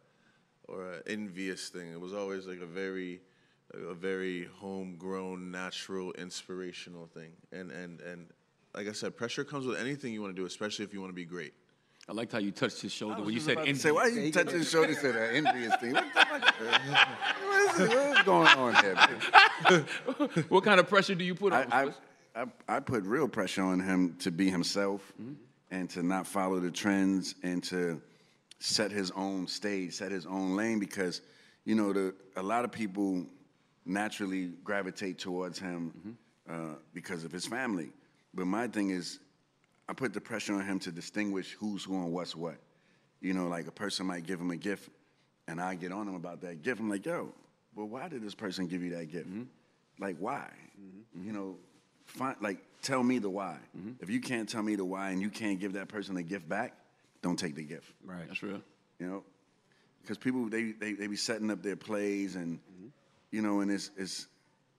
or 0.67 0.93
an 0.93 1.01
envious 1.07 1.69
thing. 1.69 1.91
It 1.91 1.99
was 1.99 2.13
always 2.13 2.45
like 2.45 2.61
a 2.61 2.65
very 2.65 3.21
a 3.73 3.93
very 3.93 4.47
homegrown, 4.59 5.51
natural, 5.51 6.11
inspirational 6.13 7.07
thing. 7.07 7.31
And 7.51 7.71
and 7.71 8.01
and 8.01 8.27
like 8.75 8.87
I 8.87 8.91
said, 8.91 9.15
pressure 9.15 9.43
comes 9.43 9.65
with 9.65 9.79
anything 9.79 10.13
you 10.13 10.21
want 10.21 10.35
to 10.35 10.41
do, 10.41 10.45
especially 10.45 10.85
if 10.85 10.93
you 10.93 10.99
want 10.99 11.11
to 11.11 11.15
be 11.15 11.25
great. 11.25 11.53
I 12.07 12.11
liked 12.11 12.33
how 12.33 12.37
you 12.37 12.51
touched 12.51 12.81
his 12.81 12.91
shoulder 12.91 13.23
when 13.23 13.33
you 13.33 13.39
said 13.39 13.53
about 13.53 13.65
to. 13.65 13.75
Say, 13.75 13.91
why 13.91 14.07
you 14.07 14.31
touching 14.31 14.59
his 14.59 14.69
shoulder? 14.69 14.93
Said 14.93 15.15
that 15.15 15.33
envious 15.33 15.75
thing. 15.77 15.93
What 15.93 16.13
the 16.13 16.19
fuck? 16.19 16.55
what, 17.45 17.81
is, 17.81 17.89
what 17.89 18.17
is 18.17 18.23
going 18.23 18.47
on 18.47 18.75
here? 18.83 20.45
What 20.49 20.63
kind 20.63 20.79
of 20.79 20.87
pressure 20.87 21.15
do 21.15 21.23
you 21.23 21.33
put 21.33 21.53
on 21.53 21.71
I, 21.73 21.89
I, 22.35 22.45
I, 22.67 22.79
put 22.81 23.03
real 23.03 23.27
pressure 23.27 23.63
on 23.63 23.79
him 23.79 24.15
to 24.19 24.31
be 24.31 24.49
himself 24.49 25.13
mm-hmm. 25.21 25.33
and 25.71 25.89
to 25.91 26.03
not 26.03 26.27
follow 26.27 26.59
the 26.59 26.71
trends 26.71 27.35
and 27.43 27.63
to 27.65 28.01
set 28.59 28.91
his 28.91 29.11
own 29.11 29.47
stage, 29.47 29.93
set 29.93 30.11
his 30.11 30.25
own 30.25 30.55
lane 30.55 30.79
because, 30.79 31.21
you 31.63 31.75
know, 31.75 31.93
the, 31.93 32.13
a 32.35 32.43
lot 32.43 32.65
of 32.65 32.71
people 32.71 33.25
naturally 33.85 34.51
gravitate 34.63 35.17
towards 35.17 35.59
him 35.59 35.93
mm-hmm. 35.97 36.71
uh, 36.71 36.75
because 36.93 37.23
of 37.23 37.31
his 37.31 37.45
family. 37.45 37.91
But 38.33 38.47
my 38.47 38.67
thing 38.67 38.89
is, 38.89 39.19
I 39.87 39.93
put 39.93 40.13
the 40.13 40.21
pressure 40.21 40.53
on 40.53 40.65
him 40.65 40.79
to 40.79 40.91
distinguish 40.91 41.53
who's 41.53 41.83
who 41.83 41.95
and 41.95 42.11
what's 42.11 42.35
what. 42.35 42.57
You 43.21 43.33
know, 43.33 43.47
like 43.47 43.67
a 43.67 43.71
person 43.71 44.07
might 44.07 44.25
give 44.25 44.41
him 44.41 44.51
a 44.51 44.57
gift, 44.57 44.89
and 45.47 45.61
I 45.61 45.75
get 45.75 45.91
on 45.91 46.07
him 46.07 46.15
about 46.15 46.41
that 46.41 46.63
gift. 46.63 46.81
I'm 46.81 46.89
like, 46.89 47.05
yo, 47.05 47.33
well, 47.75 47.87
why 47.87 48.09
did 48.09 48.21
this 48.21 48.35
person 48.35 48.67
give 48.67 48.81
you 48.83 48.89
that 48.95 49.05
gift? 49.11 49.29
Mm-hmm. 49.29 49.43
Like, 49.99 50.17
why? 50.19 50.49
You 51.23 51.31
know, 51.31 51.55
find 52.05 52.35
like 52.41 52.59
tell 52.81 53.03
me 53.03 53.19
the 53.19 53.29
why. 53.29 53.57
Mm-hmm. 53.77 53.91
If 54.01 54.09
you 54.09 54.19
can't 54.19 54.47
tell 54.47 54.63
me 54.63 54.75
the 54.75 54.85
why 54.85 55.09
and 55.09 55.21
you 55.21 55.29
can't 55.29 55.59
give 55.59 55.73
that 55.73 55.87
person 55.87 56.15
a 56.17 56.23
gift 56.23 56.47
back, 56.47 56.73
don't 57.21 57.37
take 57.37 57.55
the 57.55 57.63
gift. 57.63 57.91
Right. 58.05 58.27
That's 58.27 58.43
real. 58.43 58.61
You 58.99 59.07
know, 59.07 59.23
because 60.01 60.17
people 60.17 60.47
they, 60.47 60.71
they 60.71 60.93
they 60.93 61.07
be 61.07 61.15
setting 61.15 61.51
up 61.51 61.61
their 61.61 61.75
plays 61.75 62.35
and 62.35 62.59
mm-hmm. 62.59 62.87
you 63.31 63.41
know, 63.41 63.61
and 63.61 63.71
it's 63.71 63.91
it's 63.97 64.27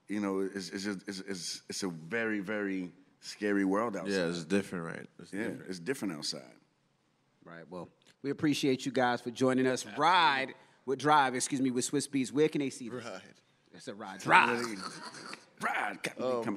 you 0.08 0.20
know 0.20 0.40
it's 0.40 0.70
it's 0.70 0.84
just, 0.84 1.00
it's, 1.06 1.20
it's 1.20 1.62
it's 1.68 1.82
a 1.82 1.88
very 1.88 2.40
very 2.40 2.90
scary 3.20 3.64
world 3.64 3.96
outside. 3.96 4.12
Yeah, 4.12 4.28
it's 4.28 4.44
different, 4.44 4.84
right? 4.84 5.06
It's 5.18 5.32
yeah, 5.32 5.40
different. 5.40 5.64
it's 5.68 5.78
different 5.78 6.14
outside. 6.14 6.42
Right. 7.44 7.64
Well, 7.70 7.88
we 8.22 8.30
appreciate 8.30 8.86
you 8.86 8.92
guys 8.92 9.20
for 9.20 9.30
joining 9.30 9.66
us. 9.66 9.84
Ride 9.96 10.54
with 10.84 10.98
Drive, 10.98 11.34
excuse 11.34 11.60
me, 11.60 11.70
with 11.70 11.90
Swizz 11.90 12.08
Beatz. 12.08 12.32
Where 12.32 12.48
can 12.48 12.60
they 12.60 12.70
see 12.70 12.88
this? 12.88 13.04
Ride. 13.04 13.22
It's 13.74 13.88
a 13.88 13.94
ride. 13.94 14.20
Drive. 14.20 14.62
Really, 15.60 15.74
Ride, 15.74 16.02
got 16.02 16.18
me 16.18 16.24
Oh. 16.24 16.56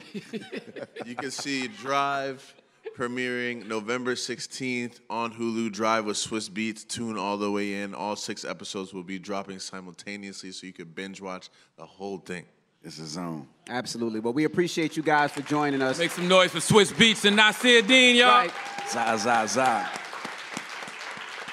You 1.06 1.16
can 1.16 1.32
see 1.32 1.68
Drive 1.68 2.54
premiering 2.98 3.68
November 3.68 4.16
16th 4.16 5.00
on 5.10 5.34
Hulu. 5.34 5.72
Drive 5.72 6.06
with 6.06 6.18
Swizz 6.18 6.50
Beatz. 6.50 6.88
Tune 6.88 7.18
all 7.18 7.38
the 7.38 7.50
way 7.50 7.82
in. 7.82 7.94
All 7.94 8.16
six 8.16 8.44
episodes 8.44 8.94
will 8.94 9.04
be 9.04 9.20
dropping 9.20 9.60
simultaneously, 9.60 10.52
so 10.52 10.68
you 10.68 10.74
can 10.74 10.86
binge 10.86 11.22
watch 11.22 11.50
the 11.78 11.86
whole 11.86 12.18
thing. 12.18 12.46
It's 12.84 13.00
a 13.00 13.06
zone. 13.06 13.48
Absolutely. 13.70 14.22
Well, 14.22 14.34
we 14.34 14.46
appreciate 14.46 14.96
you 14.96 15.04
guys 15.04 15.32
for 15.32 15.42
joining 15.42 15.82
us. 15.82 16.00
Make 16.00 16.12
some 16.12 16.28
noise 16.28 16.52
for 16.52 16.60
Swizz 16.60 16.94
Beatz 16.94 17.26
and 17.26 17.36
Nasir 17.36 17.82
Dean, 17.82 18.16
y'all. 18.16 18.30
Right. 18.30 18.52
Za 18.90 19.18
za 19.18 19.46
za. 19.46 19.90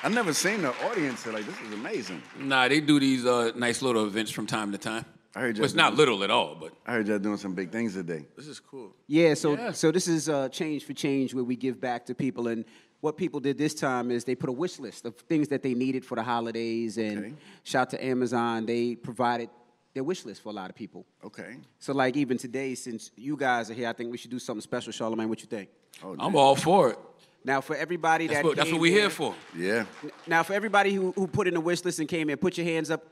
I've 0.05 0.15
never 0.15 0.33
seen 0.33 0.63
the 0.63 0.73
audience 0.87 1.21
say, 1.21 1.33
like 1.33 1.45
this 1.45 1.61
is 1.67 1.73
amazing. 1.73 2.23
Nah, 2.39 2.69
they 2.69 2.81
do 2.81 3.01
these 3.01 3.27
uh, 3.27 3.51
nice 3.57 3.83
little 3.83 4.07
events 4.07 4.31
from 4.31 4.47
time 4.47 4.71
to 4.71 4.79
time. 4.79 5.05
I 5.37 5.40
heard 5.40 5.49
Well, 5.49 5.57
y'all 5.59 5.64
it's 5.66 5.75
not 5.75 5.94
little 5.94 6.25
at 6.25 6.31
all, 6.31 6.55
but 6.59 6.72
I 6.87 6.92
heard 6.92 7.09
y'all 7.09 7.18
doing 7.18 7.37
some 7.37 7.55
big 7.55 7.70
things 7.70 7.92
today. 7.92 8.25
This 8.38 8.46
is 8.46 8.59
cool. 8.59 8.94
Yeah, 9.07 9.35
so 9.35 9.53
Yeah. 9.53 9.72
so 9.72 9.92
this 9.92 10.09
is 10.09 10.31
uh, 10.31 10.49
Change 10.49 10.85
for 10.85 10.94
Change 10.94 11.35
where 11.35 11.44
we 11.44 11.57
give 11.57 11.79
back 11.79 12.07
to 12.07 12.14
people. 12.14 12.49
And 12.49 12.64
what 13.03 13.18
people 13.18 13.38
did 13.38 13.59
this 13.59 13.75
time 13.75 14.11
is 14.11 14.25
they 14.25 14.35
put 14.35 14.49
a 14.49 14.53
wish 14.53 14.79
list 14.79 15.05
of 15.05 15.14
things 15.29 15.49
that 15.49 15.62
they 15.62 15.75
needed 15.75 16.07
for 16.07 16.14
the 16.14 16.22
holidays. 16.22 16.96
And 16.96 17.18
Okay. 17.18 17.35
shout 17.64 17.90
to 17.90 18.03
Amazon, 18.03 18.64
they 18.64 18.94
provided 18.94 19.51
their 19.92 20.05
wish 20.05 20.25
list 20.25 20.42
for 20.42 20.49
a 20.49 20.53
lot 20.53 20.70
of 20.70 20.77
people. 20.77 21.05
Okay. 21.22 21.57
So 21.81 21.92
like 21.92 22.16
even 22.16 22.38
today, 22.38 22.75
since 22.75 23.11
you 23.14 23.37
guys 23.37 23.70
are 23.70 23.75
here, 23.75 23.88
I 23.88 23.92
think 23.92 24.11
we 24.11 24.16
should 24.16 24.31
do 24.31 24.38
something 24.38 24.62
special. 24.62 24.90
Charlamagne, 24.90 25.29
what 25.29 25.40
you 25.40 25.46
think? 25.49 25.68
Oh, 26.03 26.16
I'm 26.18 26.35
all 26.35 26.57
for 26.57 26.90
it. 26.92 26.99
Now 27.44 27.61
for 27.61 27.77
everybody 27.77 28.27
That's 28.27 28.38
that 28.38 28.44
what, 28.44 28.57
that's 28.57 28.72
what 28.72 28.81
we're 28.81 28.92
here 29.01 29.11
for. 29.11 29.35
Yeah. 29.55 29.85
Now 30.27 30.42
for 30.42 30.55
everybody 30.55 30.94
who, 30.94 31.12
who 31.12 31.27
put 31.29 31.46
in 31.46 31.53
the 31.55 31.61
wish 31.61 31.85
list 31.85 31.99
and 32.01 32.09
came 32.09 32.31
in, 32.31 32.38
put 32.38 32.57
your 32.57 32.66
hands 32.66 32.90
up 32.90 33.03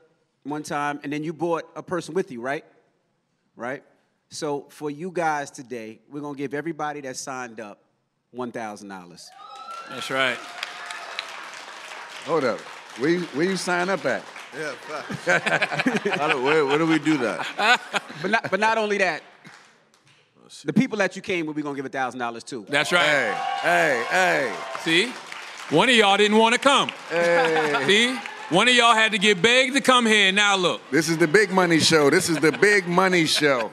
one 0.45 0.63
time, 0.63 0.99
and 1.03 1.11
then 1.11 1.23
you 1.23 1.33
brought 1.33 1.63
a 1.75 1.83
person 1.83 2.13
with 2.13 2.31
you, 2.31 2.39
right? 2.39 2.63
Right. 3.55 3.83
So 4.29 4.65
for 4.69 4.89
you 4.89 5.11
guys 5.11 5.51
today, 5.51 5.99
we're 6.09 6.21
gonna 6.21 6.37
give 6.37 6.53
everybody 6.53 7.01
that 7.01 7.17
signed 7.17 7.59
up 7.59 7.79
one 8.31 8.51
thousand 8.51 8.89
dollars. 8.89 9.29
That's 9.89 10.09
right. 10.09 10.37
Hold 12.25 12.43
up. 12.43 12.59
Where 12.97 13.09
you, 13.11 13.19
where 13.33 13.45
you 13.45 13.57
sign 13.57 13.89
up 13.89 14.05
at? 14.05 14.23
Yeah, 14.57 14.71
facts. 14.71 16.05
How 16.19 16.31
do- 16.31 16.41
where, 16.41 16.65
where 16.65 16.77
do 16.77 16.85
we 16.85 16.97
do 16.99 17.17
that? 17.17 17.81
But 18.21 18.31
not, 18.31 18.49
but 18.49 18.59
not 18.61 18.77
only 18.77 18.97
that, 18.99 19.21
the 20.63 20.71
people 20.71 20.97
that 20.99 21.17
you 21.17 21.21
came 21.21 21.45
with, 21.45 21.55
we're 21.57 21.63
gonna 21.63 21.75
give 21.75 21.91
thousand 21.91 22.19
dollars 22.19 22.43
too. 22.43 22.65
That's 22.69 22.91
right. 22.93 23.03
Hey, 23.05 23.35
hey, 23.61 24.05
hey. 24.09 24.55
See? 24.79 25.11
One 25.75 25.89
of 25.89 25.95
y'all 25.95 26.15
didn't 26.15 26.37
want 26.37 26.53
to 26.53 26.59
come. 26.59 26.89
Hey. 27.09 27.83
See? 27.85 28.19
One 28.49 28.67
of 28.67 28.75
y'all 28.75 28.93
had 28.93 29.11
to 29.11 29.17
get 29.17 29.41
begged 29.41 29.73
to 29.73 29.81
come 29.81 30.05
here. 30.05 30.31
Now 30.31 30.55
look. 30.55 30.79
This 30.91 31.09
is 31.09 31.17
the 31.17 31.27
big 31.27 31.49
money 31.49 31.79
show. 31.79 32.11
This 32.11 32.29
is 32.29 32.37
the 32.37 32.51
big 32.51 32.87
money 32.87 33.25
show. 33.25 33.71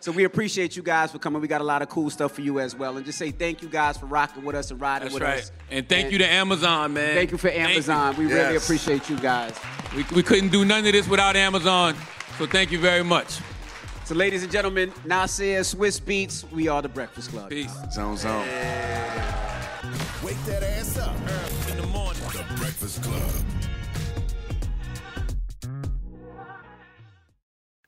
So 0.00 0.12
we 0.12 0.24
appreciate 0.24 0.76
you 0.76 0.82
guys 0.82 1.10
for 1.10 1.18
coming. 1.18 1.40
We 1.40 1.48
got 1.48 1.62
a 1.62 1.64
lot 1.64 1.80
of 1.80 1.88
cool 1.88 2.10
stuff 2.10 2.32
for 2.32 2.42
you 2.42 2.60
as 2.60 2.76
well, 2.76 2.96
and 2.96 3.06
just 3.06 3.18
say 3.18 3.30
thank 3.30 3.62
you 3.62 3.68
guys 3.68 3.96
for 3.96 4.04
rocking 4.06 4.44
with 4.44 4.54
us 4.54 4.70
and 4.70 4.80
riding 4.80 5.06
That's 5.06 5.14
with 5.14 5.22
right. 5.22 5.38
us. 5.38 5.52
And 5.70 5.88
thank 5.88 6.12
you 6.12 6.18
to 6.18 6.26
Amazon, 6.26 6.92
man. 6.92 7.14
Thank 7.14 7.30
you 7.30 7.38
for 7.38 7.48
Amazon. 7.48 8.14
We 8.16 8.26
really 8.26 8.56
appreciate 8.56 9.08
you 9.08 9.18
guys. 9.18 9.58
We, 9.96 10.04
we 10.14 10.22
couldn't 10.22 10.50
do 10.50 10.66
none 10.66 10.84
of 10.84 10.92
this 10.92 11.08
without 11.08 11.34
Amazon. 11.34 11.94
So 12.36 12.46
thank 12.46 12.72
you 12.72 12.78
very 12.78 13.04
much. 13.04 13.38
So, 14.04 14.14
ladies 14.14 14.42
and 14.42 14.52
gentlemen, 14.52 14.92
Nasir, 15.06 15.60
Swizz 15.60 16.00
Beatz, 16.00 16.50
we 16.50 16.68
are 16.68 16.82
the 16.82 16.88
Breakfast 16.88 17.30
Club. 17.30 17.48
Peace. 17.48 17.72
Zone, 17.92 18.16
zone. 18.18 18.46
Wake 20.22 20.36
that 20.46 20.62
ass 20.62 20.98
up. 20.98 21.16
In 21.70 21.76
the 21.78 21.86
morning. 21.86 22.22
The 22.32 22.44
Breakfast 22.58 23.02
Club. 23.02 23.51